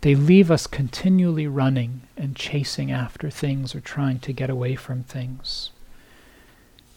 they 0.01 0.15
leave 0.15 0.51
us 0.51 0.67
continually 0.67 1.47
running 1.47 2.01
and 2.17 2.35
chasing 2.35 2.91
after 2.91 3.29
things 3.29 3.75
or 3.75 3.79
trying 3.79 4.19
to 4.19 4.33
get 4.33 4.49
away 4.49 4.75
from 4.75 5.03
things. 5.03 5.69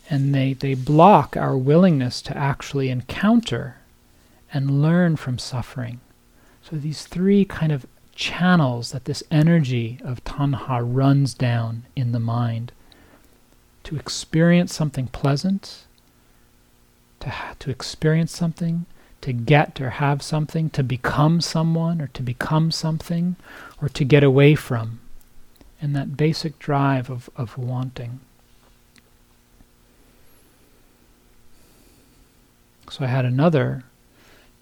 And 0.09 0.35
they, 0.35 0.53
they 0.53 0.75
block 0.75 1.37
our 1.37 1.57
willingness 1.57 2.23
to 2.23 2.37
actually 2.37 2.91
encounter 2.91 3.79
and 4.53 4.83
learn 4.83 5.17
from 5.17 5.39
suffering. 5.39 6.01
So 6.63 6.77
these 6.77 7.07
three 7.07 7.45
kind 7.45 7.73
of 7.73 7.87
channels 8.15 8.93
that 8.93 9.05
this 9.05 9.23
energy 9.31 9.99
of 10.05 10.25
tanha 10.25 10.81
runs 10.83 11.35
down 11.35 11.85
in 11.95 12.13
the 12.13 12.21
mind 12.21 12.73
to 13.85 13.97
experience 13.97 14.75
something 14.75 15.07
pleasant, 15.09 15.85
to, 17.21 17.31
ha- 17.31 17.55
to 17.61 17.71
experience 17.71 18.35
something, 18.35 18.87
to 19.21 19.33
get 19.33 19.81
or 19.81 19.91
have 19.91 20.23
something, 20.23 20.71
to 20.71 20.83
become 20.83 21.41
someone 21.41 22.01
or 22.01 22.09
to 22.09 22.23
become 22.23 22.71
something, 22.71 23.37
or 23.81 23.89
to 23.89 24.05
get 24.05 24.25
away 24.25 24.55
from, 24.55 25.01
and 25.81 25.95
that 25.95 26.17
basic 26.17 26.59
drive 26.59 27.11
of, 27.11 27.31
of 27.37 27.59
wanting. 27.59 28.21
So 32.97 33.05
I 33.05 33.09
had 33.09 33.27
another 33.27 33.83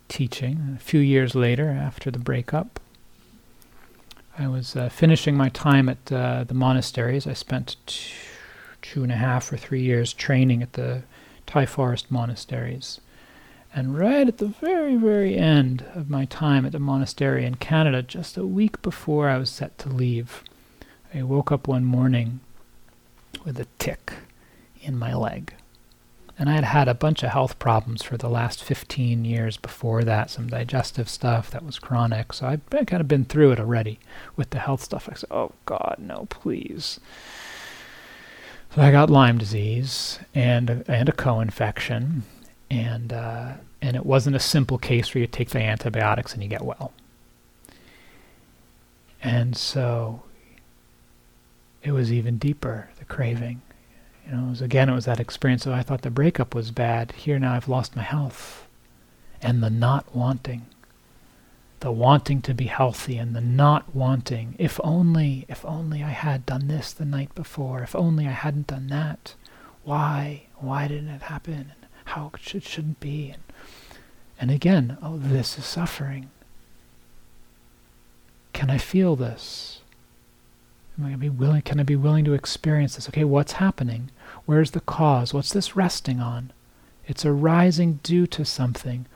teaching 0.08 0.74
a 0.74 0.80
few 0.80 0.98
years 0.98 1.36
later 1.36 1.68
after 1.68 2.10
the 2.10 2.18
breakup 2.18 2.80
I 4.36 4.48
was 4.48 4.74
uh, 4.74 4.88
finishing 4.88 5.36
my 5.36 5.50
time 5.50 5.88
at 5.88 6.10
uh, 6.10 6.42
the 6.42 6.52
monasteries. 6.52 7.28
I 7.28 7.34
spent 7.34 7.76
two, 7.86 8.12
two 8.82 9.02
and 9.04 9.12
a 9.12 9.14
half 9.14 9.52
or 9.52 9.56
three 9.56 9.82
years 9.82 10.12
training 10.12 10.64
at 10.64 10.72
the 10.72 11.04
Thai 11.46 11.64
forest 11.64 12.10
monasteries. 12.10 13.00
And 13.72 13.96
right 13.96 14.26
at 14.26 14.38
the 14.38 14.48
very, 14.48 14.96
very 14.96 15.36
end 15.36 15.84
of 15.94 16.10
my 16.10 16.24
time 16.24 16.66
at 16.66 16.72
the 16.72 16.80
monastery 16.80 17.44
in 17.44 17.54
Canada, 17.54 18.02
just 18.02 18.36
a 18.36 18.44
week 18.44 18.82
before 18.82 19.28
I 19.28 19.38
was 19.38 19.48
set 19.48 19.78
to 19.78 19.88
leave, 19.88 20.42
I 21.14 21.22
woke 21.22 21.52
up 21.52 21.68
one 21.68 21.84
morning 21.84 22.40
with 23.44 23.60
a 23.60 23.68
tick 23.78 24.12
in 24.82 24.98
my 24.98 25.14
leg. 25.14 25.54
And 26.36 26.50
I 26.50 26.54
had 26.54 26.64
had 26.64 26.88
a 26.88 26.94
bunch 26.94 27.22
of 27.22 27.30
health 27.30 27.58
problems 27.60 28.02
for 28.02 28.16
the 28.16 28.28
last 28.28 28.64
15 28.64 29.24
years 29.24 29.56
before 29.56 30.02
that, 30.02 30.30
some 30.30 30.48
digestive 30.48 31.08
stuff 31.08 31.50
that 31.52 31.64
was 31.64 31.78
chronic. 31.78 32.32
So 32.32 32.56
been, 32.70 32.86
kind 32.86 33.00
of 33.00 33.06
been 33.06 33.24
through 33.24 33.52
it 33.52 33.60
already 33.60 34.00
with 34.34 34.50
the 34.50 34.58
health 34.58 34.82
stuff. 34.82 35.08
I 35.10 35.14
said, 35.14 35.30
oh 35.30 35.52
God, 35.64 35.96
no, 36.00 36.26
please. 36.30 36.98
So 38.74 38.82
I 38.82 38.90
got 38.90 39.10
Lyme 39.10 39.38
disease 39.38 40.18
and, 40.34 40.84
and 40.88 41.08
a 41.08 41.12
co-infection. 41.12 42.24
And, 42.68 43.12
uh, 43.12 43.52
and 43.80 43.94
it 43.94 44.04
wasn't 44.04 44.34
a 44.34 44.40
simple 44.40 44.78
case 44.78 45.14
where 45.14 45.20
you 45.20 45.28
take 45.28 45.50
the 45.50 45.60
antibiotics 45.60 46.34
and 46.34 46.42
you 46.42 46.48
get 46.48 46.62
well. 46.62 46.92
And 49.22 49.56
so 49.56 50.24
it 51.84 51.92
was 51.92 52.10
even 52.10 52.38
deeper, 52.38 52.90
the 52.98 53.04
craving. 53.04 53.62
You 54.26 54.32
know, 54.32 54.46
it 54.46 54.50
was, 54.50 54.62
again, 54.62 54.88
it 54.88 54.94
was 54.94 55.04
that 55.04 55.20
experience 55.20 55.66
of 55.66 55.72
I 55.72 55.82
thought 55.82 56.02
the 56.02 56.10
breakup 56.10 56.54
was 56.54 56.70
bad. 56.70 57.12
Here 57.12 57.38
now 57.38 57.54
I've 57.54 57.68
lost 57.68 57.96
my 57.96 58.02
health. 58.02 58.66
And 59.42 59.62
the 59.62 59.70
not 59.70 60.14
wanting. 60.14 60.66
The 61.80 61.92
wanting 61.92 62.40
to 62.42 62.54
be 62.54 62.64
healthy 62.66 63.18
and 63.18 63.36
the 63.36 63.42
not 63.42 63.94
wanting. 63.94 64.54
If 64.58 64.80
only, 64.82 65.44
if 65.48 65.64
only 65.66 66.02
I 66.02 66.08
had 66.08 66.46
done 66.46 66.68
this 66.68 66.92
the 66.92 67.04
night 67.04 67.34
before. 67.34 67.82
If 67.82 67.94
only 67.94 68.26
I 68.26 68.30
hadn't 68.32 68.68
done 68.68 68.88
that. 68.88 69.34
Why? 69.82 70.44
Why 70.56 70.88
didn't 70.88 71.10
it 71.10 71.22
happen? 71.22 71.54
And 71.54 71.90
how 72.06 72.30
it 72.32 72.40
should, 72.40 72.62
shouldn't 72.62 73.00
be. 73.00 73.30
And, 73.30 73.42
and 74.40 74.50
again, 74.50 74.96
oh, 75.02 75.18
this 75.18 75.58
is 75.58 75.66
suffering. 75.66 76.30
Can 78.54 78.70
I 78.70 78.78
feel 78.78 79.16
this? 79.16 79.80
Am 80.96 81.04
I 81.04 81.08
going 81.08 81.20
to 81.20 81.20
be 81.20 81.28
willing? 81.28 81.62
Can 81.62 81.80
I 81.80 81.82
be 81.82 81.96
willing 81.96 82.24
to 82.24 82.34
experience 82.34 82.94
this? 82.94 83.08
Okay, 83.08 83.24
what's 83.24 83.52
happening? 83.52 84.10
Where's 84.46 84.72
the 84.72 84.80
cause? 84.80 85.32
What's 85.32 85.52
this 85.52 85.76
resting 85.76 86.20
on? 86.20 86.52
It's 87.06 87.24
arising 87.24 88.00
due 88.02 88.26
to 88.28 88.44
something. 88.44 89.06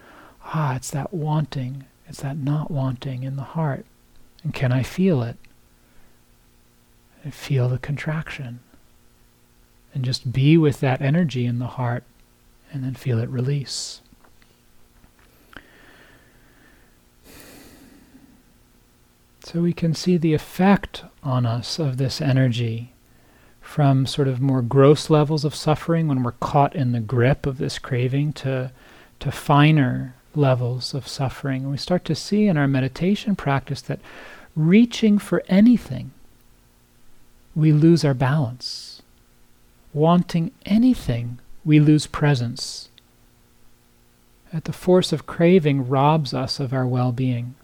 Ah, 0.45 0.77
it's 0.77 0.91
that 0.91 1.13
wanting. 1.13 1.85
It's 2.07 2.23
that 2.23 2.37
not 2.37 2.71
wanting 2.71 3.23
in 3.23 3.37
the 3.37 3.43
heart. 3.43 3.85
And 4.43 4.55
can 4.55 4.73
I 4.73 4.83
feel 4.83 5.23
it? 5.23 5.37
Feel 7.31 7.69
the 7.69 7.79
contraction. 7.79 8.61
And 9.95 10.05
just 10.05 10.33
be 10.33 10.57
with 10.57 10.81
that 10.81 11.03
energy 11.03 11.45
in 11.45 11.59
the 11.59 11.67
heart 11.67 12.05
and 12.73 12.85
then 12.85 12.95
feel 12.95 13.19
it 13.19 13.29
release. 13.29 14.01
So 19.45 19.63
we 19.63 19.73
can 19.73 19.95
see 19.95 20.19
the 20.19 20.35
effect 20.35 21.05
on 21.23 21.47
us 21.47 21.79
of 21.79 21.97
this 21.97 22.21
energy 22.21 22.93
from 23.69 24.07
sort 24.07 24.27
of 24.27 24.41
more 24.41 24.63
gross 24.63 25.11
levels 25.11 25.45
of 25.45 25.55
suffering 25.55 26.09
when 26.09 26.23
we're 26.23 26.33
caught 26.33 26.75
in 26.75 26.93
the 26.93 27.01
grip 27.01 27.45
of 27.45 27.59
this 27.59 27.79
craving 27.79 28.33
to, 28.33 28.73
to 29.21 29.31
finer 29.31 30.15
levels 30.35 30.95
of 30.95 31.07
suffering. 31.07 31.63
And 31.63 31.71
we 31.71 31.77
start 31.77 32.03
to 32.07 32.15
see 32.15 32.47
in 32.47 32.57
our 32.57 32.67
meditation 32.67 33.37
practice 33.37 33.83
that 33.83 34.01
reaching 34.57 35.19
for 35.19 35.43
anything, 35.49 36.13
we 37.55 37.71
lose 37.71 38.07
our 38.07 38.15
balance. 38.15 39.03
Wanting 39.93 40.51
anything, 40.65 41.39
we 41.63 41.79
lose 41.79 42.07
presence. 42.07 42.89
That 44.51 44.65
the 44.65 44.73
force 44.73 45.13
of 45.13 45.27
craving 45.27 45.91
robs 45.91 46.33
us 46.33 46.59
of 46.59 46.73
our 46.73 46.87
well 46.87 47.13
being. 47.13 47.55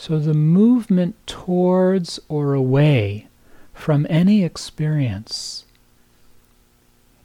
So 0.00 0.18
the 0.18 0.32
movement 0.32 1.14
towards 1.26 2.18
or 2.26 2.54
away 2.54 3.28
from 3.74 4.06
any 4.08 4.42
experience 4.44 5.66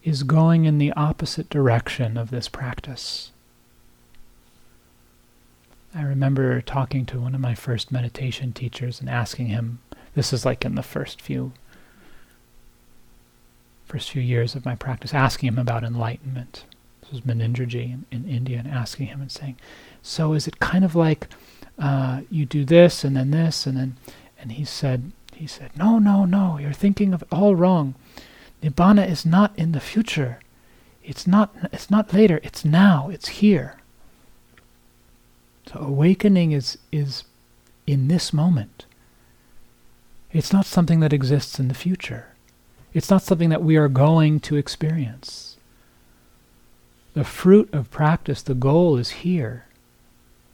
is 0.03 0.23
going 0.23 0.65
in 0.65 0.77
the 0.77 0.91
opposite 0.91 1.49
direction 1.49 2.17
of 2.17 2.31
this 2.31 2.49
practice. 2.49 3.31
I 5.95 6.01
remember 6.01 6.59
talking 6.59 7.05
to 7.05 7.21
one 7.21 7.33
of 7.33 7.39
my 7.39 7.55
first 7.55 7.93
meditation 7.93 8.51
teachers 8.51 8.99
and 8.99 9.09
asking 9.09 9.47
him 9.47 9.79
This 10.13 10.33
is 10.33 10.43
like 10.43 10.65
in 10.65 10.75
the 10.75 10.83
first 10.83 11.21
few 11.21 11.53
first 13.85 14.11
few 14.11 14.21
years 14.21 14.53
of 14.53 14.65
my 14.65 14.75
practice, 14.75 15.13
asking 15.13 15.47
him 15.47 15.59
about 15.59 15.85
enlightenment. 15.85 16.65
This 16.99 17.11
was 17.11 17.21
Munindraji 17.21 17.93
in, 17.93 18.05
in 18.11 18.27
India, 18.27 18.59
and 18.59 18.67
asking 18.67 19.07
him 19.07 19.21
and 19.21 19.31
saying, 19.31 19.55
"So 20.01 20.33
is 20.33 20.45
it 20.45 20.59
kind 20.59 20.83
of 20.83 20.93
like 20.93 21.29
uh, 21.77 22.21
you 22.29 22.45
do 22.45 22.65
this 22.65 23.03
and 23.03 23.15
then 23.15 23.31
this 23.31 23.65
and 23.65 23.77
then?" 23.77 23.97
And 24.39 24.53
he 24.53 24.65
said, 24.65 25.11
"He 25.33 25.47
said, 25.47 25.71
no, 25.75 25.99
no, 25.99 26.25
no. 26.25 26.57
You're 26.57 26.73
thinking 26.73 27.13
of 27.13 27.23
all 27.31 27.55
wrong. 27.55 27.95
Nibbana 28.61 29.07
is 29.09 29.25
not 29.25 29.57
in 29.57 29.71
the 29.71 29.79
future. 29.79 30.39
It's 31.03 31.27
not. 31.27 31.53
It's 31.71 31.89
not 31.91 32.13
later. 32.13 32.39
It's 32.43 32.65
now. 32.65 33.09
It's 33.09 33.27
here." 33.27 33.77
So 35.67 35.79
awakening 35.79 36.51
is 36.51 36.77
is 36.91 37.23
in 37.87 38.07
this 38.07 38.33
moment. 38.33 38.85
It's 40.31 40.51
not 40.51 40.65
something 40.65 40.99
that 40.99 41.13
exists 41.13 41.59
in 41.59 41.67
the 41.67 41.73
future. 41.73 42.27
It's 42.93 43.09
not 43.09 43.23
something 43.23 43.49
that 43.49 43.63
we 43.63 43.77
are 43.77 43.87
going 43.87 44.39
to 44.41 44.55
experience. 44.55 45.57
The 47.13 47.23
fruit 47.23 47.73
of 47.73 47.91
practice, 47.91 48.41
the 48.41 48.53
goal 48.53 48.97
is 48.97 49.23
here. 49.23 49.65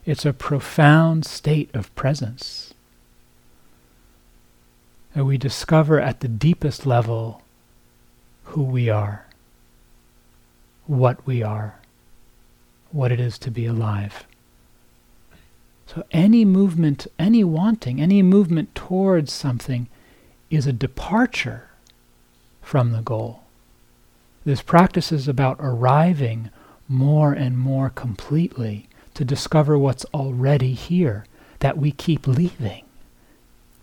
It's 0.05 0.25
a 0.25 0.33
profound 0.33 1.25
state 1.25 1.69
of 1.75 1.93
presence. 1.95 2.73
That 5.13 5.25
we 5.25 5.37
discover 5.37 5.99
at 5.99 6.21
the 6.21 6.27
deepest 6.27 6.85
level 6.85 7.41
who 8.45 8.63
we 8.63 8.89
are, 8.89 9.25
what 10.87 11.25
we 11.27 11.43
are, 11.43 11.79
what 12.91 13.11
it 13.11 13.19
is 13.19 13.37
to 13.39 13.51
be 13.51 13.65
alive. 13.65 14.25
So 15.85 16.03
any 16.11 16.45
movement, 16.45 17.05
any 17.19 17.43
wanting, 17.43 18.01
any 18.01 18.23
movement 18.23 18.73
towards 18.73 19.31
something 19.31 19.87
is 20.49 20.65
a 20.65 20.73
departure 20.73 21.69
from 22.61 22.91
the 22.91 23.01
goal. 23.01 23.43
This 24.45 24.61
practice 24.61 25.11
is 25.11 25.27
about 25.27 25.57
arriving 25.59 26.49
more 26.87 27.33
and 27.33 27.57
more 27.57 27.89
completely 27.89 28.87
to 29.13 29.25
discover 29.25 29.77
what's 29.77 30.05
already 30.13 30.73
here, 30.73 31.25
that 31.59 31.77
we 31.77 31.91
keep 31.91 32.27
leaving, 32.27 32.83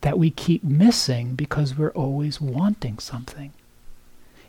that 0.01 0.19
we 0.19 0.31
keep 0.31 0.65
missing 0.65 1.35
because 1.35 1.77
we're 1.77 1.91
always 1.91 2.41
wanting 2.41 2.99
something. 2.99 3.53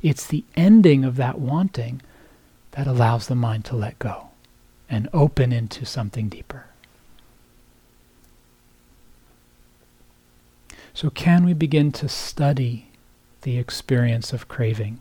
It's 0.01 0.25
the 0.25 0.43
ending 0.55 1.03
of 1.03 1.15
that 1.17 1.39
wanting 1.39 2.01
that 2.71 2.87
allows 2.87 3.27
the 3.27 3.35
mind 3.35 3.65
to 3.65 3.75
let 3.75 3.99
go 3.99 4.29
and 4.89 5.09
open 5.13 5.51
into 5.51 5.85
something 5.85 6.29
deeper. 6.29 6.65
So, 10.93 11.09
can 11.09 11.45
we 11.45 11.53
begin 11.53 11.91
to 11.93 12.09
study 12.09 12.87
the 13.41 13.57
experience 13.57 14.33
of 14.33 14.47
craving? 14.47 14.99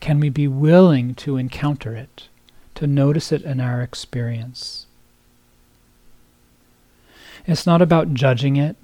Can 0.00 0.20
we 0.20 0.30
be 0.30 0.48
willing 0.48 1.14
to 1.16 1.36
encounter 1.36 1.94
it, 1.94 2.28
to 2.74 2.86
notice 2.86 3.30
it 3.30 3.42
in 3.42 3.60
our 3.60 3.82
experience? 3.82 4.86
It's 7.48 7.66
not 7.66 7.80
about 7.80 8.12
judging 8.12 8.56
it. 8.56 8.76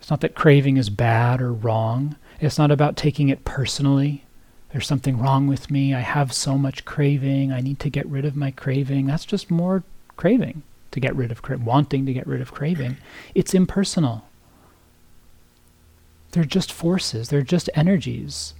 It's 0.00 0.08
not 0.08 0.22
that 0.22 0.34
craving 0.34 0.78
is 0.78 0.88
bad 0.88 1.42
or 1.42 1.52
wrong. 1.52 2.16
It's 2.40 2.56
not 2.58 2.70
about 2.70 2.96
taking 2.96 3.28
it 3.28 3.44
personally. 3.44 4.24
There's 4.72 4.86
something 4.86 5.18
wrong 5.18 5.46
with 5.46 5.70
me. 5.70 5.94
I 5.94 6.00
have 6.00 6.32
so 6.32 6.56
much 6.56 6.86
craving. 6.86 7.52
I 7.52 7.60
need 7.60 7.78
to 7.80 7.90
get 7.90 8.06
rid 8.06 8.24
of 8.24 8.36
my 8.36 8.50
craving. 8.50 9.06
That's 9.06 9.26
just 9.26 9.50
more 9.50 9.84
craving 10.16 10.62
to 10.92 11.00
get 11.00 11.14
rid 11.14 11.30
of 11.30 11.42
cra- 11.42 11.58
wanting 11.58 12.06
to 12.06 12.14
get 12.14 12.26
rid 12.26 12.40
of 12.40 12.54
craving. 12.54 12.96
It's 13.34 13.52
impersonal. 13.52 14.24
They're 16.32 16.44
just 16.44 16.72
forces, 16.72 17.28
they're 17.28 17.42
just 17.42 17.68
energies. 17.74 18.54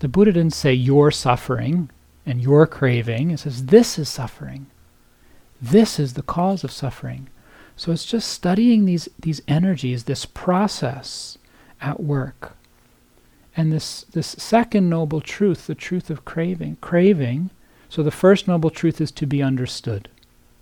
The 0.00 0.08
Buddha 0.08 0.32
didn't 0.32 0.54
say 0.54 0.72
you're 0.72 1.12
suffering 1.12 1.90
and 2.26 2.40
you're 2.40 2.66
craving. 2.66 3.30
It 3.30 3.38
says 3.40 3.66
this 3.66 4.00
is 4.00 4.08
suffering. 4.08 4.66
This 5.60 6.00
is 6.00 6.14
the 6.14 6.22
cause 6.22 6.64
of 6.64 6.72
suffering. 6.72 7.28
So 7.76 7.92
it's 7.92 8.04
just 8.04 8.28
studying 8.28 8.84
these, 8.84 9.08
these 9.18 9.42
energies, 9.48 10.04
this 10.04 10.24
process 10.24 11.38
at 11.80 12.00
work. 12.00 12.56
And 13.56 13.72
this, 13.72 14.02
this 14.12 14.28
second 14.28 14.88
noble 14.88 15.20
truth, 15.20 15.66
the 15.66 15.74
truth 15.74 16.10
of 16.10 16.24
craving, 16.24 16.76
craving, 16.80 17.50
so 17.88 18.02
the 18.02 18.10
first 18.10 18.48
noble 18.48 18.70
truth 18.70 19.00
is 19.00 19.10
to 19.12 19.26
be 19.26 19.42
understood. 19.42 20.08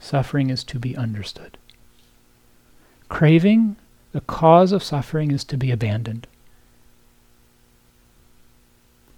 Suffering 0.01 0.51
is 0.51 0.65
to 0.65 0.79
be 0.79 0.97
understood. 0.97 1.59
Craving 3.09 3.77
the 4.13 4.21
cause 4.23 4.73
of 4.73 4.83
suffering 4.83 5.31
is 5.31 5.45
to 5.45 5.57
be 5.57 5.71
abandoned. 5.71 6.27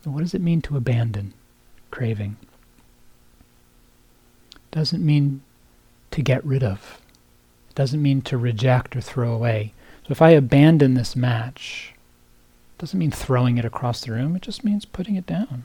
What 0.04 0.20
does 0.20 0.34
it 0.34 0.42
mean 0.42 0.60
to 0.62 0.76
abandon 0.76 1.32
craving? 1.90 2.36
Doesn't 4.70 5.04
mean 5.04 5.42
to 6.10 6.22
get 6.22 6.44
rid 6.44 6.62
of. 6.62 7.01
Doesn't 7.74 8.02
mean 8.02 8.22
to 8.22 8.36
reject 8.36 8.94
or 8.94 9.00
throw 9.00 9.32
away. 9.32 9.72
So 10.02 10.08
if 10.10 10.20
I 10.20 10.30
abandon 10.30 10.94
this 10.94 11.16
match, 11.16 11.94
it 12.76 12.80
doesn't 12.80 12.98
mean 12.98 13.10
throwing 13.10 13.56
it 13.56 13.64
across 13.64 14.02
the 14.02 14.12
room, 14.12 14.36
it 14.36 14.42
just 14.42 14.64
means 14.64 14.84
putting 14.84 15.16
it 15.16 15.26
down. 15.26 15.64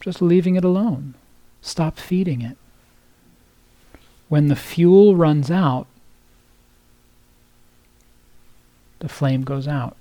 Just 0.00 0.22
leaving 0.22 0.56
it 0.56 0.64
alone. 0.64 1.14
Stop 1.60 1.98
feeding 1.98 2.42
it. 2.42 2.56
When 4.28 4.48
the 4.48 4.56
fuel 4.56 5.16
runs 5.16 5.50
out, 5.50 5.86
the 9.00 9.08
flame 9.08 9.42
goes 9.42 9.66
out. 9.66 9.96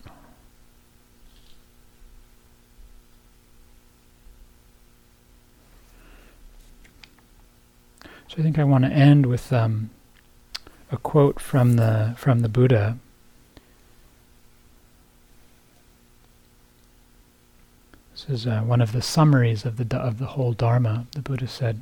So 8.27 8.37
I 8.39 8.43
think 8.43 8.57
I 8.57 8.63
want 8.63 8.85
to 8.85 8.91
end 8.91 9.25
with 9.25 9.51
um, 9.51 9.89
a 10.91 10.97
quote 10.97 11.39
from 11.39 11.73
the 11.73 12.13
from 12.17 12.39
the 12.39 12.49
Buddha. 12.49 12.97
This 18.11 18.29
is 18.29 18.47
uh, 18.47 18.61
one 18.61 18.81
of 18.81 18.91
the 18.91 19.01
summaries 19.01 19.65
of 19.65 19.77
the 19.77 19.97
of 19.97 20.19
the 20.19 20.27
whole 20.27 20.53
Dharma. 20.53 21.07
The 21.11 21.21
Buddha 21.21 21.47
said, 21.47 21.79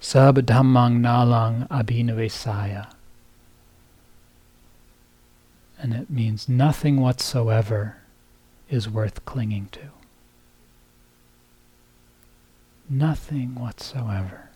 "Sab 0.00 0.36
dhammang 0.36 1.00
nalang 1.00 1.68
abhinivesaya." 1.68 2.88
and 5.84 5.92
it 5.92 6.08
means 6.08 6.48
nothing 6.48 6.98
whatsoever 6.98 7.98
is 8.70 8.88
worth 8.88 9.22
clinging 9.26 9.68
to. 9.70 9.90
Nothing 12.88 13.54
whatsoever 13.54 14.48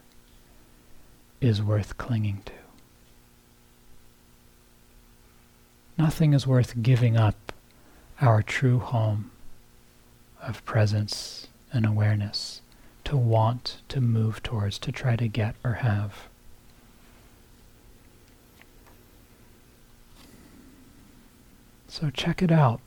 is 1.38 1.62
worth 1.62 1.98
clinging 1.98 2.40
to. 2.46 2.67
Nothing 5.98 6.32
is 6.32 6.46
worth 6.46 6.80
giving 6.80 7.16
up 7.16 7.52
our 8.20 8.40
true 8.40 8.78
home 8.78 9.32
of 10.40 10.64
presence 10.64 11.48
and 11.72 11.84
awareness 11.84 12.62
to 13.04 13.16
want 13.16 13.78
to 13.88 14.00
move 14.00 14.42
towards, 14.42 14.78
to 14.78 14.92
try 14.92 15.16
to 15.16 15.26
get 15.26 15.56
or 15.64 15.74
have. 15.74 16.28
So 21.88 22.10
check 22.10 22.42
it 22.42 22.52
out. 22.52 22.80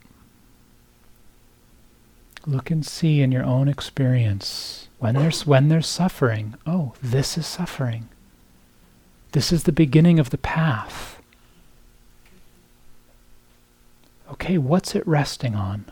Look 2.45 2.71
and 2.71 2.85
see 2.85 3.21
in 3.21 3.31
your 3.31 3.43
own 3.43 3.67
experience 3.67 4.87
when 4.99 5.15
there's 5.15 5.45
when 5.45 5.67
there's 5.67 5.87
suffering. 5.87 6.55
Oh, 6.65 6.93
this 7.03 7.37
is 7.37 7.45
suffering. 7.45 8.07
This 9.33 9.51
is 9.51 9.63
the 9.63 9.71
beginning 9.71 10.17
of 10.17 10.29
the 10.29 10.37
path. 10.37 11.10
Okay, 14.31 14.57
what's 14.57 14.95
it 14.95 15.05
resting 15.05 15.55
on? 15.55 15.85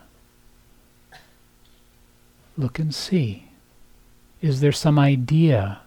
Look 2.58 2.80
and 2.80 2.96
see. 2.96 3.50
Is 4.42 4.62
there 4.62 4.72
some 4.72 4.98
idea 4.98 5.82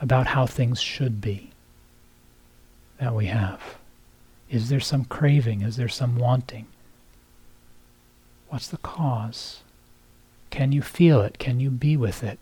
about 0.00 0.28
how 0.28 0.46
things 0.46 0.80
should 0.80 1.20
be 1.20 1.50
that 2.98 3.14
we 3.14 3.26
have? 3.26 3.78
Is 4.48 4.68
there 4.68 4.80
some 4.80 5.04
craving? 5.04 5.62
Is 5.62 5.76
there 5.76 5.88
some 5.88 6.16
wanting? 6.16 6.66
What's 8.48 8.68
the 8.68 8.78
cause? 8.78 9.62
Can 10.50 10.72
you 10.72 10.82
feel 10.82 11.20
it? 11.20 11.38
Can 11.38 11.60
you 11.60 11.70
be 11.70 11.96
with 11.96 12.22
it? 12.22 12.38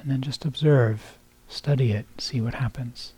And 0.00 0.10
then 0.10 0.22
just 0.22 0.44
observe, 0.44 1.18
study 1.48 1.92
it, 1.92 2.06
see 2.18 2.40
what 2.40 2.54
happens. 2.54 3.12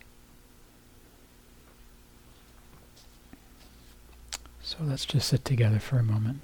So 4.67 4.79
let's 4.81 5.05
just 5.05 5.29
sit 5.29 5.45
together 5.45 5.79
for 5.79 5.99
a 5.99 6.03
moment. 6.03 6.41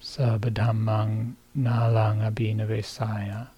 Sabadhammang 0.00 1.34
nalang 1.56 2.22
abhinivesaya. 2.22 3.48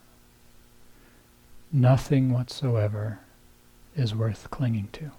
Nothing 1.73 2.33
whatsoever 2.33 3.21
is 3.97 4.15
worth 4.15 4.51
clinging 4.51 4.89
to. 4.93 5.11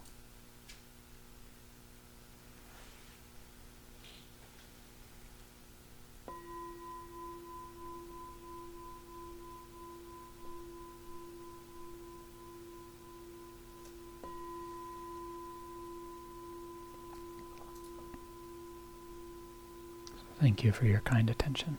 Thank 20.39 20.63
you 20.63 20.73
for 20.73 20.85
your 20.85 20.99
kind 20.99 21.29
attention. 21.29 21.77